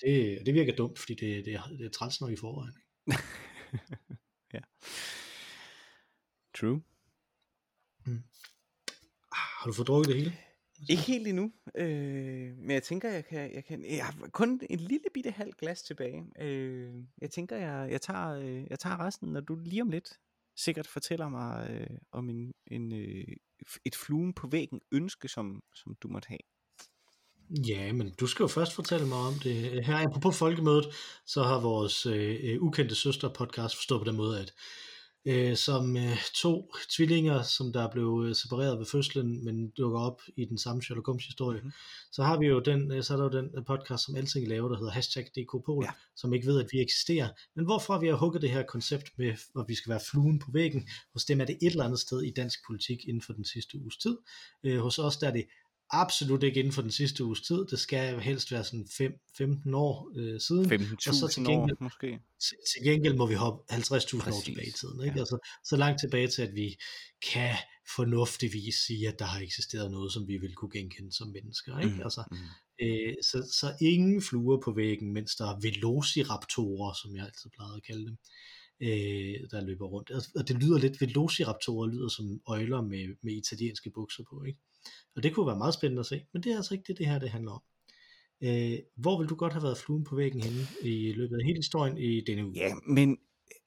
[0.00, 2.74] det, det virker dumt, fordi det, det, er, det er træls nok i forvejen.
[3.06, 3.22] ikke?
[4.54, 4.60] ja.
[6.58, 6.82] True.
[9.66, 10.36] Har du fået drukket det hele?
[10.88, 14.78] Ikke helt endnu, øh, men jeg tænker, jeg kan, jeg kan, jeg har kun en
[14.78, 16.24] lille bitte halv glas tilbage.
[16.40, 20.08] Øh, jeg tænker, jeg, jeg, tager, øh, jeg tager resten, når du lige om lidt
[20.56, 23.36] sikkert fortæller mig øh, om en, en, øh,
[23.84, 26.46] et fluen på væggen ønske, som, som du måtte have.
[27.68, 29.84] Ja, men du skal jo først fortælle mig om det.
[29.84, 30.86] Her apropos folkemødet,
[31.26, 34.52] så har vores øh, øh, ukendte søster podcast forstået på den måde, at
[35.26, 40.22] øh, som øh, to tvillinger, som der blev øh, separeret ved fødslen, men dukker op
[40.36, 41.72] i den samme Sherlock Holmes historie, mm-hmm.
[42.12, 44.68] så har vi jo den, øh, så er der jo den podcast, som Alting laver,
[44.68, 45.88] der hedder hashtag DKPol, Ja.
[45.88, 45.92] ja.
[46.16, 47.28] som ikke ved, at vi eksisterer.
[47.56, 50.50] Men hvorfra vi har hugget det her koncept med, hvor vi skal være fluen på
[50.52, 53.44] væggen, hos dem er det et eller andet sted i dansk politik inden for den
[53.44, 54.16] sidste uges tid.
[54.64, 55.44] Øh, hos os der er det
[55.90, 57.64] absolut ikke inden for den sidste uges tid.
[57.70, 60.68] Det skal helst være sådan 5, 15 år øh, siden.
[61.08, 62.20] Og så til 15.000 gengæld- år måske.
[62.48, 65.00] Til, til gengæld må vi hoppe 50.000 år tilbage i tiden.
[65.04, 65.14] Ikke?
[65.14, 65.20] ja.
[65.20, 66.76] Altså, så langt tilbage til, at vi
[67.32, 67.54] kan
[67.96, 71.78] fornuftigvis sige, at der har eksisteret noget, som vi vil kunne genkende som mennesker.
[71.78, 71.94] Ikke?
[71.94, 72.36] Mm, Altså, mm.
[72.86, 77.76] øh, så, så ingen fluer på væggen, mens der er velociraptorer, som jeg altid plejede
[77.76, 78.16] at kalde dem,
[78.80, 80.10] øh, der løber rundt.
[80.14, 84.44] Altså, Og det lyder lidt, velociraptorer lyder som øjler med, med italienske bukser på.
[84.44, 84.58] Ikke?
[85.16, 87.06] Og det kunne være meget spændende at se, men det er altså ikke det, det
[87.06, 87.62] her det handler om.
[88.42, 91.58] Øh, hvor vil du godt have været fluen på væggen henne i løbet af hele
[91.58, 92.54] historien i denne uge?
[92.56, 93.18] Ja, men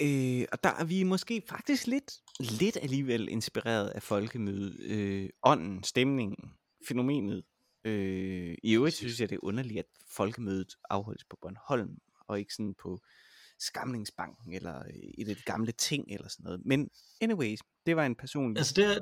[0.01, 4.79] øh, og der er vi måske faktisk lidt, lidt alligevel inspireret af folkemødet.
[4.79, 6.51] Øh, ånden, stemningen,
[6.87, 7.43] fænomenet.
[7.83, 11.97] Øh, I øvrigt synes jeg, det er underligt, at folkemødet afholdes på Bornholm,
[12.27, 12.99] og ikke sådan på
[13.59, 14.83] Skamlingsbanken, eller
[15.17, 16.61] et af de gamle ting, eller sådan noget.
[16.65, 16.89] Men
[17.21, 18.57] anyways, det var en personlig...
[18.57, 18.99] Altså der,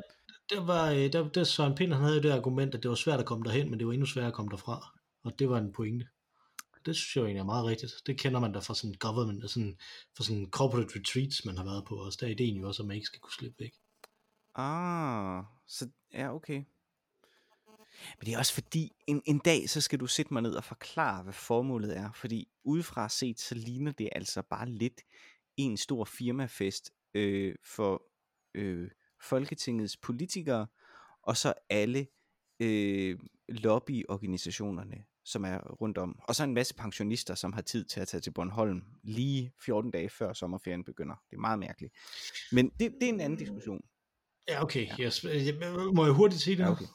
[0.50, 2.96] der var, øh, der, der Søren Pind, han havde jo det argument, at det var
[2.96, 5.00] svært at komme derhen, men det var endnu sværere at komme derfra.
[5.24, 6.08] Og det var en pointe.
[6.86, 7.94] Det synes jeg jo egentlig er meget rigtigt.
[8.06, 9.78] Det kender man da fra sådan government, altså sådan,
[10.18, 12.18] fra sådan corporate retreats, man har været på også.
[12.22, 13.72] Der er ideen jo også, at man ikke skal kunne slippe væk.
[14.56, 16.64] Ah, så ja, okay.
[18.18, 20.64] Men det er også fordi, en, en dag, så skal du sætte mig ned og
[20.64, 22.12] forklare, hvad formålet er.
[22.12, 25.02] Fordi udefra set, så ligner det altså bare lidt
[25.58, 28.04] en stor firmafest øh, for
[28.54, 28.92] øh,
[29.22, 30.68] Folketingets politikere,
[31.22, 32.08] og så alle
[32.60, 36.20] øh, lobbyorganisationerne, som er rundt om.
[36.24, 39.92] Og så en masse pensionister, som har tid til at tage til Bornholm lige 14
[39.92, 41.16] dage før sommerferien begynder.
[41.30, 41.94] Det er meget mærkeligt.
[42.52, 43.82] Men det, det er en anden diskussion.
[44.48, 44.88] Ja, okay.
[45.00, 45.06] Ja.
[45.06, 45.24] Yes.
[45.94, 46.64] Må jeg hurtigt sige det?
[46.64, 46.86] Ja, okay.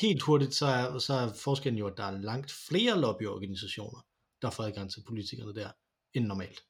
[0.00, 4.06] Helt hurtigt, så er, så er forskellen jo, at der er langt flere lobbyorganisationer,
[4.42, 5.70] der får adgang til politikerne der,
[6.14, 6.60] end normalt.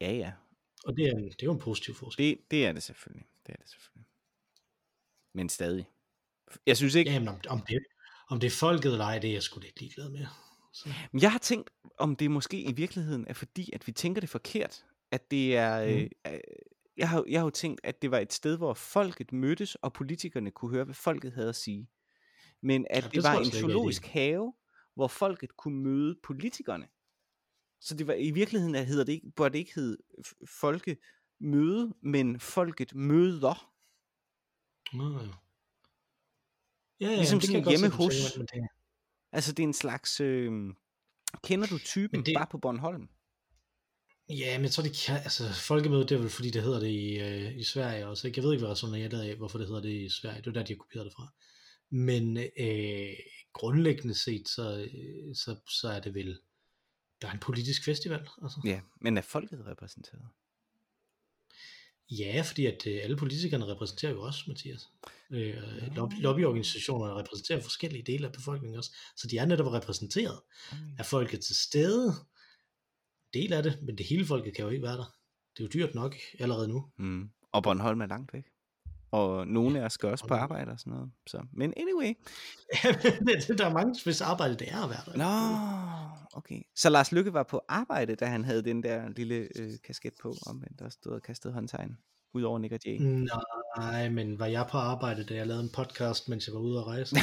[0.00, 0.32] Ja, ja.
[0.84, 2.26] Og det er, en, det er jo en positiv forskel.
[2.26, 3.26] Det, det er det selvfølgelig.
[3.46, 4.06] Det er det selvfølgelig.
[5.34, 5.86] Men stadig.
[6.66, 7.10] Jeg synes ikke...
[7.10, 7.78] Jamen, om, om, det,
[8.28, 10.26] om det er folket eller ej, det er jeg sgu lidt ligeglad med.
[10.72, 10.88] Så.
[11.12, 14.30] Men jeg har tænkt, om det måske i virkeligheden er fordi, at vi tænker det
[14.30, 14.84] forkert.
[15.10, 15.86] At det er...
[15.86, 16.32] Mm.
[16.32, 16.40] Øh,
[16.96, 19.92] jeg, har, jeg har jo tænkt, at det var et sted, hvor folket mødtes, og
[19.92, 21.90] politikerne kunne høre, hvad folket havde at sige.
[22.60, 24.52] Men at ja, det, det var en zoologisk have,
[24.94, 26.88] hvor folket kunne møde politikerne.
[27.80, 29.96] Så det var i virkeligheden at hedder det ikke, burde det ikke hedde
[30.60, 33.72] folkemøde, men folket møder.
[34.92, 35.28] Nå, ja.
[37.00, 38.38] Ja, ligesom sådan hjemme hos.
[39.32, 40.52] Altså det er en slags, øh,
[41.42, 42.34] kender du typen det...
[42.34, 43.08] bare på Bornholm?
[44.28, 46.88] Ja, men jeg tror, det kan, altså, folkemøde, det er vel fordi, det hedder det
[46.88, 48.26] i, øh, i Sverige også.
[48.26, 48.38] Ikke?
[48.38, 48.74] Jeg ved ikke, hvad er
[49.22, 50.38] af, hvorfor det hedder det i Sverige.
[50.40, 51.32] Det er der, de har kopieret det fra.
[51.90, 53.14] Men øh,
[53.52, 56.38] grundlæggende set, så, øh, så, så er det vel,
[57.22, 58.28] der er en politisk festival.
[58.42, 58.60] Altså.
[58.64, 60.28] Ja, men er folket repræsenteret?
[62.10, 64.88] Ja, fordi at øh, alle politikerne repræsenterer jo også, Mathias.
[65.30, 70.40] Øh, lobby, lobbyorganisationerne repræsenterer forskellige dele af befolkningen også, så de er netop repræsenteret
[70.98, 72.14] af folket til stede.
[73.34, 75.14] Del af det, men det hele folket kan jo ikke være der.
[75.56, 76.90] Det er jo dyrt nok allerede nu.
[76.98, 77.30] Mm.
[77.52, 78.44] Og Bornholm er langt væk.
[79.10, 81.10] Og nogle af os skal også på arbejde og sådan noget.
[81.26, 82.14] Så, men anyway.
[83.58, 85.16] der er mange, hvis arbejde det er at være der.
[85.18, 86.62] Nå, okay.
[86.76, 90.28] Så Lars Lykke var på arbejde, da han havde den der lille øh, kasket på,
[90.28, 91.96] og der stod og kastede håndtegn
[92.34, 92.98] ud over Nick og Jay.
[93.78, 96.78] Nej, men var jeg på arbejde, da jeg lavede en podcast, mens jeg var ude
[96.78, 97.16] at rejse?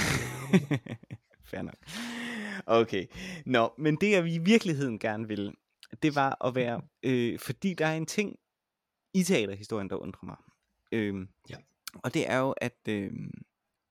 [1.51, 1.75] Fair nok.
[2.65, 3.05] Okay.
[3.45, 5.53] Nå, men det jeg vi i virkeligheden gerne vil,
[6.03, 8.35] det var at være, øh, fordi der er en ting
[9.13, 10.37] i teaterhistorien, der undrer mig.
[10.91, 11.55] Øh, ja.
[12.03, 13.11] Og det er jo, at øh,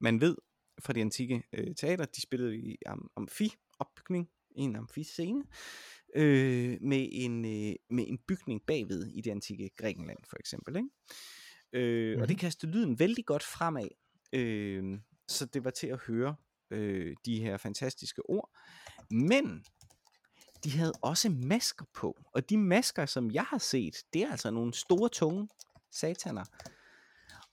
[0.00, 0.36] man ved
[0.78, 5.44] fra de antikke øh, teater, de spillede i am, amfi-opbygning, en amfi-scene,
[6.14, 10.76] øh, med, en, øh, med en bygning bagved i det antikke Grækenland for eksempel.
[10.76, 10.88] Ikke?
[11.72, 12.22] Øh, mm-hmm.
[12.22, 12.40] Og det mhm.
[12.40, 13.88] kastede lyden vældig godt fremad,
[14.32, 14.98] øh,
[15.28, 16.36] så det var til at høre
[16.70, 18.50] øh, de her fantastiske ord.
[19.10, 19.64] Men
[20.64, 24.50] de havde også masker på, og de masker, som jeg har set, det er altså
[24.50, 25.48] nogle store, tunge
[25.92, 26.44] sataner,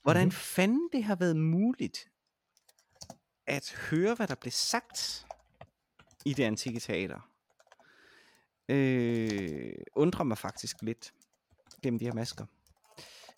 [0.04, 0.32] Hvordan mm.
[0.32, 2.10] fanden det har været muligt
[3.47, 5.26] at høre, hvad der blev sagt
[6.26, 7.30] i det antikke teater,
[8.70, 11.14] øh, undrer mig faktisk lidt
[11.84, 12.45] gennem de her masker.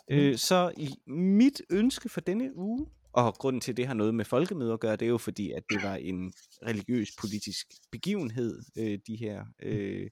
[0.09, 0.15] Mm.
[0.15, 4.15] Øh, så i mit ønske for denne uge, og grunden til, at det har noget
[4.15, 6.33] med folkemøder at gøre, det er jo fordi, at det var en
[6.65, 10.09] religiøs politisk begivenhed, øh, de her øh,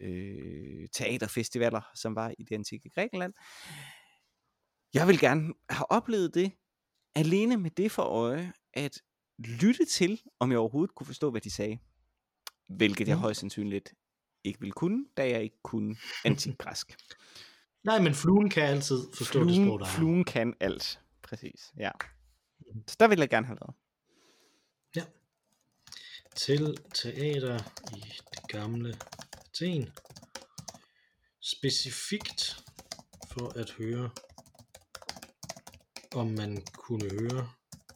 [0.00, 3.32] øh, teaterfestivaler, som var i det antikke Grækenland.
[4.94, 6.52] Jeg vil gerne have oplevet det,
[7.14, 9.02] alene med det for øje, at
[9.38, 11.78] lytte til, om jeg overhovedet kunne forstå, hvad de sagde.
[12.68, 13.20] Hvilket jeg mm.
[13.20, 13.94] højst sandsynligt
[14.44, 16.96] ikke ville kunne, da jeg ikke kunne antigræsk.
[17.84, 19.90] Nej, men fluen kan altid forstå fluen, det sprog, der er.
[19.90, 21.90] Fluen kan alt, præcis, ja.
[22.60, 22.82] Mm.
[22.88, 23.74] Så der vil jeg gerne have været.
[24.96, 25.04] Ja.
[26.36, 27.58] Til teater
[27.96, 28.00] i
[28.34, 28.94] det gamle
[29.32, 29.88] Athen.
[31.40, 32.64] Specifikt
[33.32, 34.10] for at høre
[36.14, 37.48] om man kunne høre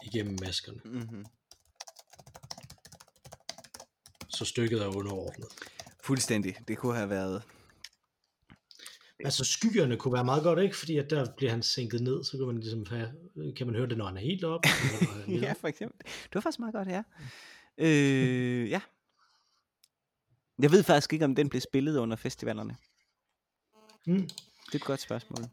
[0.03, 0.81] igennem maskerne.
[0.85, 1.25] Mm-hmm.
[4.29, 5.49] Så stykket er underordnet.
[6.05, 6.57] Fuldstændig.
[6.69, 7.43] Det kunne have været...
[9.25, 10.77] Altså skyerne kunne være meget godt, ikke?
[10.77, 13.12] Fordi at der bliver han sænket ned, så kan man ligesom have,
[13.57, 14.61] kan man høre det, når han er helt op.
[15.43, 16.07] ja, for eksempel.
[16.07, 17.03] Det var faktisk meget godt, ja.
[17.79, 18.81] Øh, ja.
[20.59, 22.77] Jeg ved faktisk ikke, om den blev spillet under festivalerne.
[24.07, 24.29] Mm.
[24.66, 25.45] Det er et godt spørgsmål.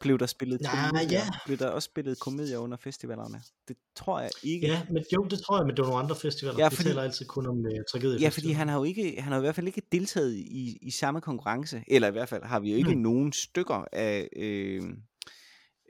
[0.00, 1.18] Blev der spillet Nej, komedier?
[1.18, 1.28] ja.
[1.46, 3.42] Blev der også spillet komedier under festivalerne?
[3.68, 4.66] Det tror jeg ikke.
[4.66, 6.58] Ja, men jo, det tror jeg, men det var nogle andre festivaler.
[6.58, 8.20] Ja, fordi, Vi taler altid kun om uh, tragedie.
[8.20, 10.90] Ja, fordi han har jo ikke, han har i hvert fald ikke deltaget i, i
[10.90, 13.02] samme konkurrence, eller i hvert fald har vi jo ikke hmm.
[13.02, 14.82] nogen stykker af øh,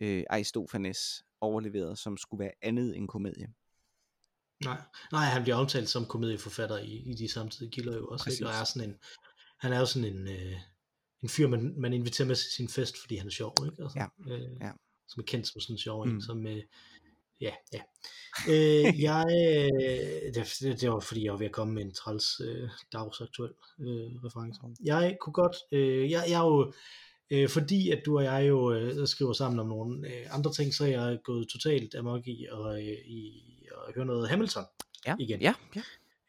[0.01, 3.47] øh, Aristofanes overleveret, som skulle være andet end komedie.
[4.65, 4.83] Nej,
[5.13, 8.31] nej han bliver omtalt som komedieforfatter i, i de samtidige kilder jo også.
[8.31, 8.47] Ikke?
[8.47, 8.97] Og er sådan en,
[9.59, 10.57] han er jo sådan en, øh,
[11.23, 13.83] en fyr, man, man inviterer med til sin fest, fordi han er sjov, ikke?
[13.83, 14.35] Altså, ja.
[14.35, 14.71] Øh, ja.
[15.09, 16.15] Som er kendt som sådan en sjov mm.
[16.15, 16.47] en, som...
[16.47, 16.63] Øh,
[17.41, 17.81] ja, ja.
[18.49, 22.41] Øh, jeg, øh, det, det var fordi, jeg var ved at komme med en træls
[22.45, 24.61] øh, dagsaktuel øh, reference.
[24.85, 25.57] Jeg kunne godt...
[25.73, 26.73] Øh, jeg, jeg er jo...
[27.31, 30.75] Øh, fordi at du og jeg jo øh, skriver sammen om nogle øh, andre ting,
[30.75, 33.43] så er jeg gået totalt amok i, og, øh, i
[33.89, 34.65] at høre noget Hamilton.
[35.07, 35.41] ja, igen.
[35.41, 35.83] Ja, ja.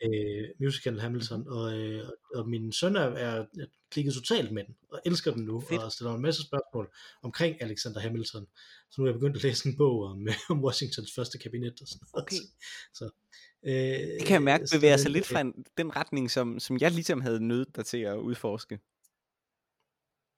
[0.04, 3.46] Øh, musical Hamilton, og, øh, og min søn er, er
[3.92, 5.82] klikket totalt med den, og elsker den nu, Fedt.
[5.82, 8.48] og stiller en masse spørgsmål omkring Alexander Hamilton.
[8.92, 11.88] Så nu er jeg begyndt at læse en bog om, om Washingtons første kabinet og
[11.88, 12.24] sådan noget.
[12.24, 12.44] Okay.
[12.94, 13.10] Så,
[13.66, 13.74] øh,
[14.20, 17.22] det kan jeg mærke bevæger sig lidt fra en, den retning, som, som jeg ligesom
[17.22, 18.80] havde nødt dig til at udforske.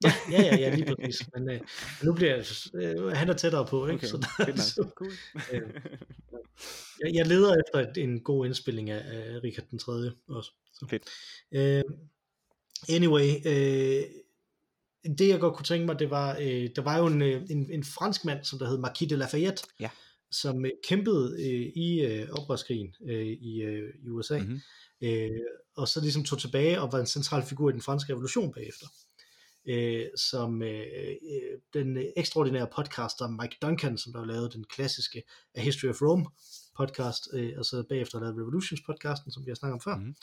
[0.03, 1.27] Ja, ja, ja, lige præcis.
[1.33, 1.61] Men øh,
[2.03, 3.97] nu bliver jeg, øh, han er tættere på, ikke?
[3.97, 5.11] Okay, så, der, så cool.
[5.53, 5.61] øh,
[7.03, 9.91] jeg, jeg leder efter en god indspilling af, af Richard den 3.
[10.27, 10.51] også.
[10.73, 10.87] Så.
[10.89, 11.03] Fedt.
[11.51, 11.83] Øh,
[12.89, 14.03] anyway, øh,
[15.17, 17.71] det jeg godt kunne tænke mig, det var, øh, der var jo en, øh, en,
[17.71, 19.89] en fransk mand, som der hed Marquis de Lafayette, ja.
[20.31, 24.61] som øh, kæmpede øh, i øh, oprørskrigen øh, i, øh, i USA, mm-hmm.
[25.01, 25.29] øh,
[25.75, 28.87] og så ligesom tog tilbage og var en central figur i den franske revolution bagefter
[29.67, 30.85] øh, som øh,
[31.31, 35.23] øh, den ekstraordinære podcaster Mike Duncan, som der har lavet den klassiske
[35.55, 36.25] A History of Rome
[36.77, 39.95] podcast, øh, og så bagefter lavet Revolutions podcasten, som vi har snakket om før.
[39.95, 40.15] Mm.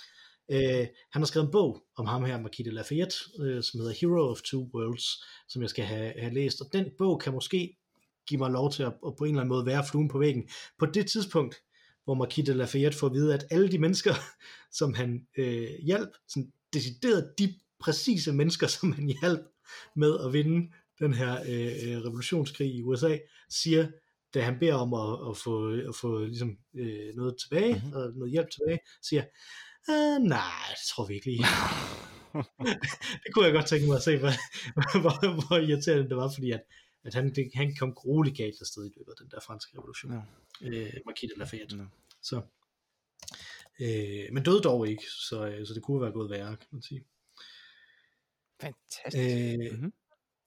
[0.50, 4.30] Øh, han har skrevet en bog om ham her, Marquis Lafayette, øh, som hedder Hero
[4.30, 7.76] of Two Worlds, som jeg skal have, have læst, og den bog kan måske
[8.28, 10.48] give mig lov til at, at på en eller anden måde være fluen på væggen.
[10.78, 11.56] På det tidspunkt,
[12.04, 14.14] hvor Marquis de Lafayette får at vide, at alle de mennesker,
[14.78, 19.40] som han øh, hjalp, sådan decideret de præcise mennesker, som han hjalp
[19.96, 23.18] med at vinde den her øh, revolutionskrig i USA,
[23.50, 23.88] siger,
[24.34, 25.54] da han beder om at, at få,
[25.90, 27.92] at få ligesom, øh, noget tilbage, mm-hmm.
[27.92, 29.24] og noget hjælp tilbage, siger,
[29.90, 31.44] øh, nej, det tror vi ikke lige.
[33.22, 34.32] det kunne jeg godt tænke mig at se, hvor,
[35.02, 36.62] hvor, hvor irriterende det var, fordi at,
[37.04, 40.12] at han, det, han kom grueligt galt afsted i løbet af den der franske revolution.
[40.12, 40.20] Ja.
[40.62, 41.76] Øh, Marquis de Lafayette.
[41.76, 41.84] Ja.
[42.22, 42.36] Så,
[43.80, 46.82] øh, men døde dog ikke, så, øh, så det kunne være gået værre, kan man
[46.82, 47.04] sige.
[48.60, 49.16] Fantastisk.
[49.16, 49.92] Øh, mm-hmm.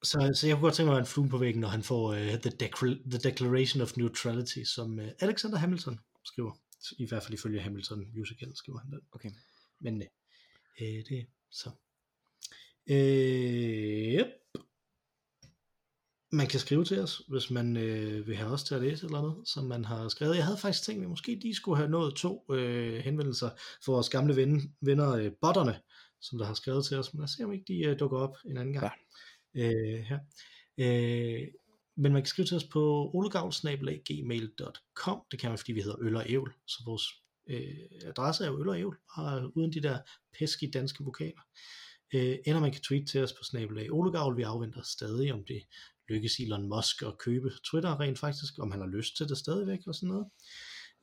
[0.04, 2.18] Så, så jeg kunne godt tænke mig en flue på væggen, når han får uh,
[2.18, 6.52] the, Decl- the Declaration of Neutrality, som uh, Alexander Hamilton skriver.
[6.98, 9.00] I hvert fald ifølge Hamilton Musical skriver han den.
[9.12, 9.32] Okay.
[9.80, 9.96] Men
[10.82, 11.70] uh, det så.
[12.90, 12.96] Uh,
[14.20, 14.28] yep.
[16.32, 19.22] Man kan skrive til os, hvis man øh, vil have os til at læse eller
[19.22, 20.36] noget, som man har skrevet.
[20.36, 23.50] Jeg havde faktisk tænkt, at vi måske de skulle have nået to øh, henvendelser
[23.86, 25.80] for vores gamle ven, venner, øh, botterne,
[26.22, 28.18] som der har skrevet til os, men lad os se, om ikke de uh, dukker
[28.18, 28.84] op en anden gang.
[28.84, 28.92] Ja.
[29.56, 30.20] Øh, her.
[30.78, 31.48] Øh,
[31.98, 36.16] men man kan skrive til os på olegavl.gmail.com Det kan man, fordi vi hedder Øl
[36.16, 37.04] og Ævl, så vores
[37.50, 40.00] øh, adresse er jo Øl og Ævl, bare uden de der
[40.40, 41.42] peske danske vokaler.
[42.14, 44.38] Øh, eller man kan tweete til os på snabelag Olegavl.
[44.38, 45.64] Vi afventer stadig, om det
[46.10, 49.80] lykkes Elon Musk at købe Twitter rent faktisk, om han har lyst til det stadigvæk
[49.88, 50.28] og sådan noget.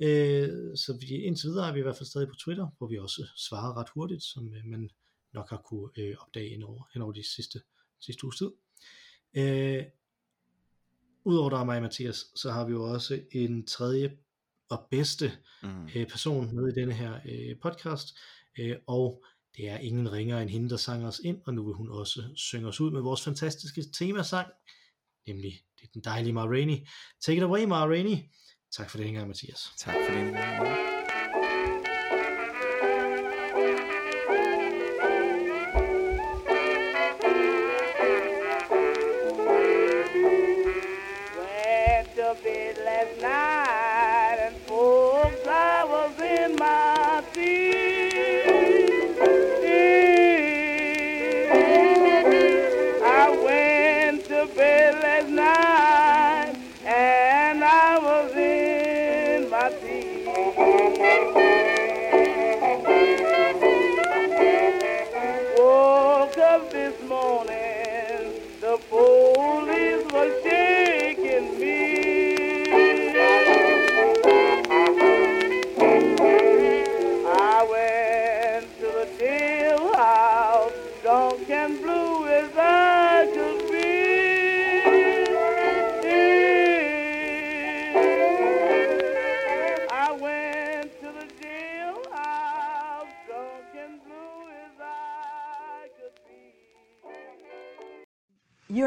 [0.03, 2.98] Øh, så vi, indtil videre er vi i hvert fald stadig på Twitter, hvor vi
[2.98, 4.90] også svarer ret hurtigt, som øh, man
[5.32, 7.61] nok har kunne øh, opdage ind over, over de sidste,
[8.01, 8.51] sidste uges tid.
[9.34, 9.84] Øh,
[11.24, 14.16] Udover der er mig og Mathias, så har vi jo også en tredje
[14.70, 15.32] og bedste
[15.62, 15.88] mm.
[15.94, 18.18] øh, person med i denne her øh, podcast,
[18.59, 19.24] øh, og
[19.57, 22.22] det er ingen ringer end hende, der sang os ind, og nu vil hun også
[22.36, 24.48] synge os ud med vores fantastiske temasang,
[25.26, 26.76] nemlig det er den dejlige Ma Rainey.
[27.20, 28.16] Take it away, Ma Rainey.
[28.72, 29.72] Tak for det gang, Mathias.
[29.78, 30.99] Tak for det gang.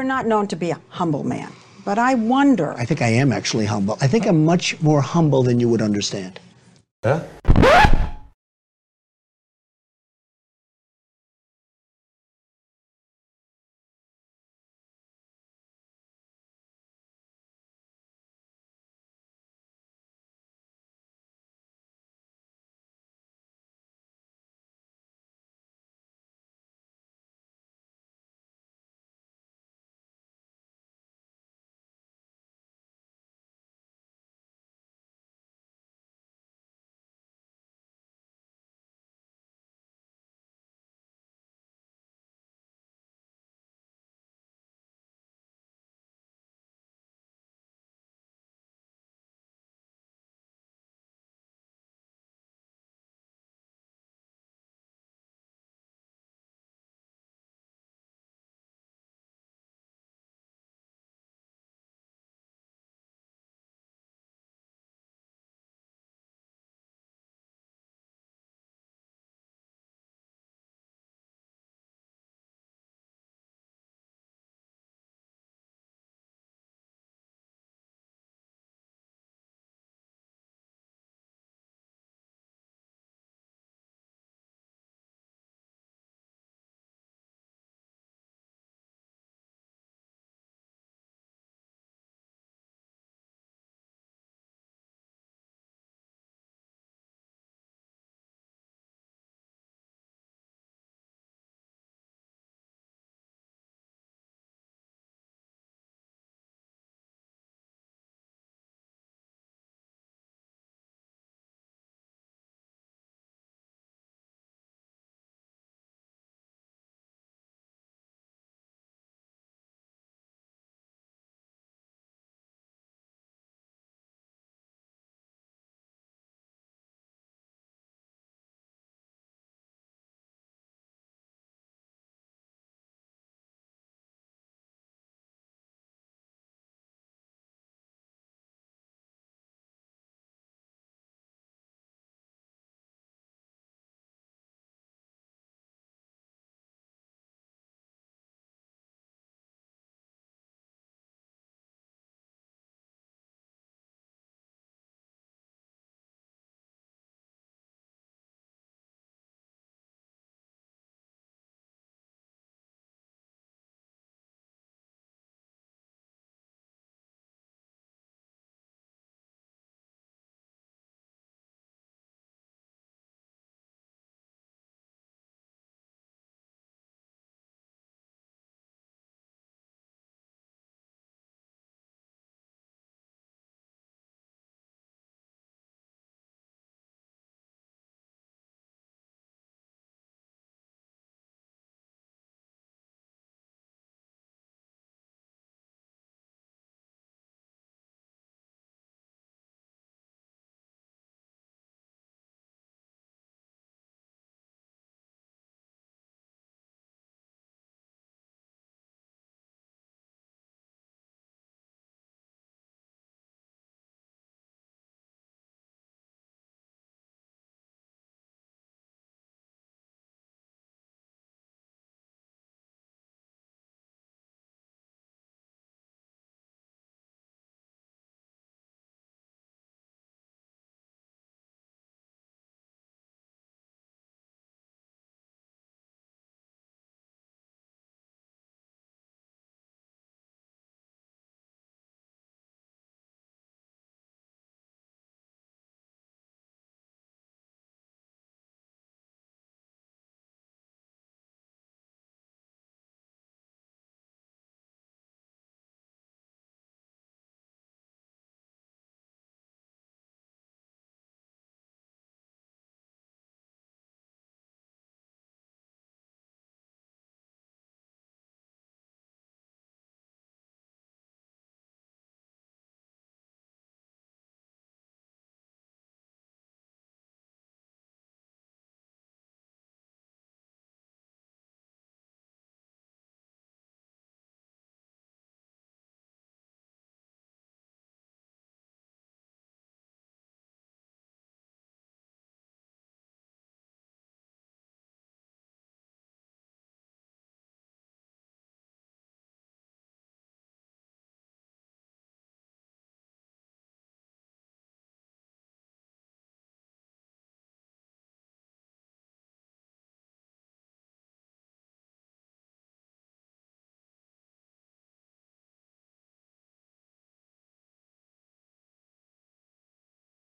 [0.04, 1.50] Not known to be a humble man,
[1.84, 2.74] but I wonder.
[2.74, 3.98] I think I am actually humble.
[4.00, 6.40] I think I'm much more humble than you would understand.
[7.04, 7.22] Yeah?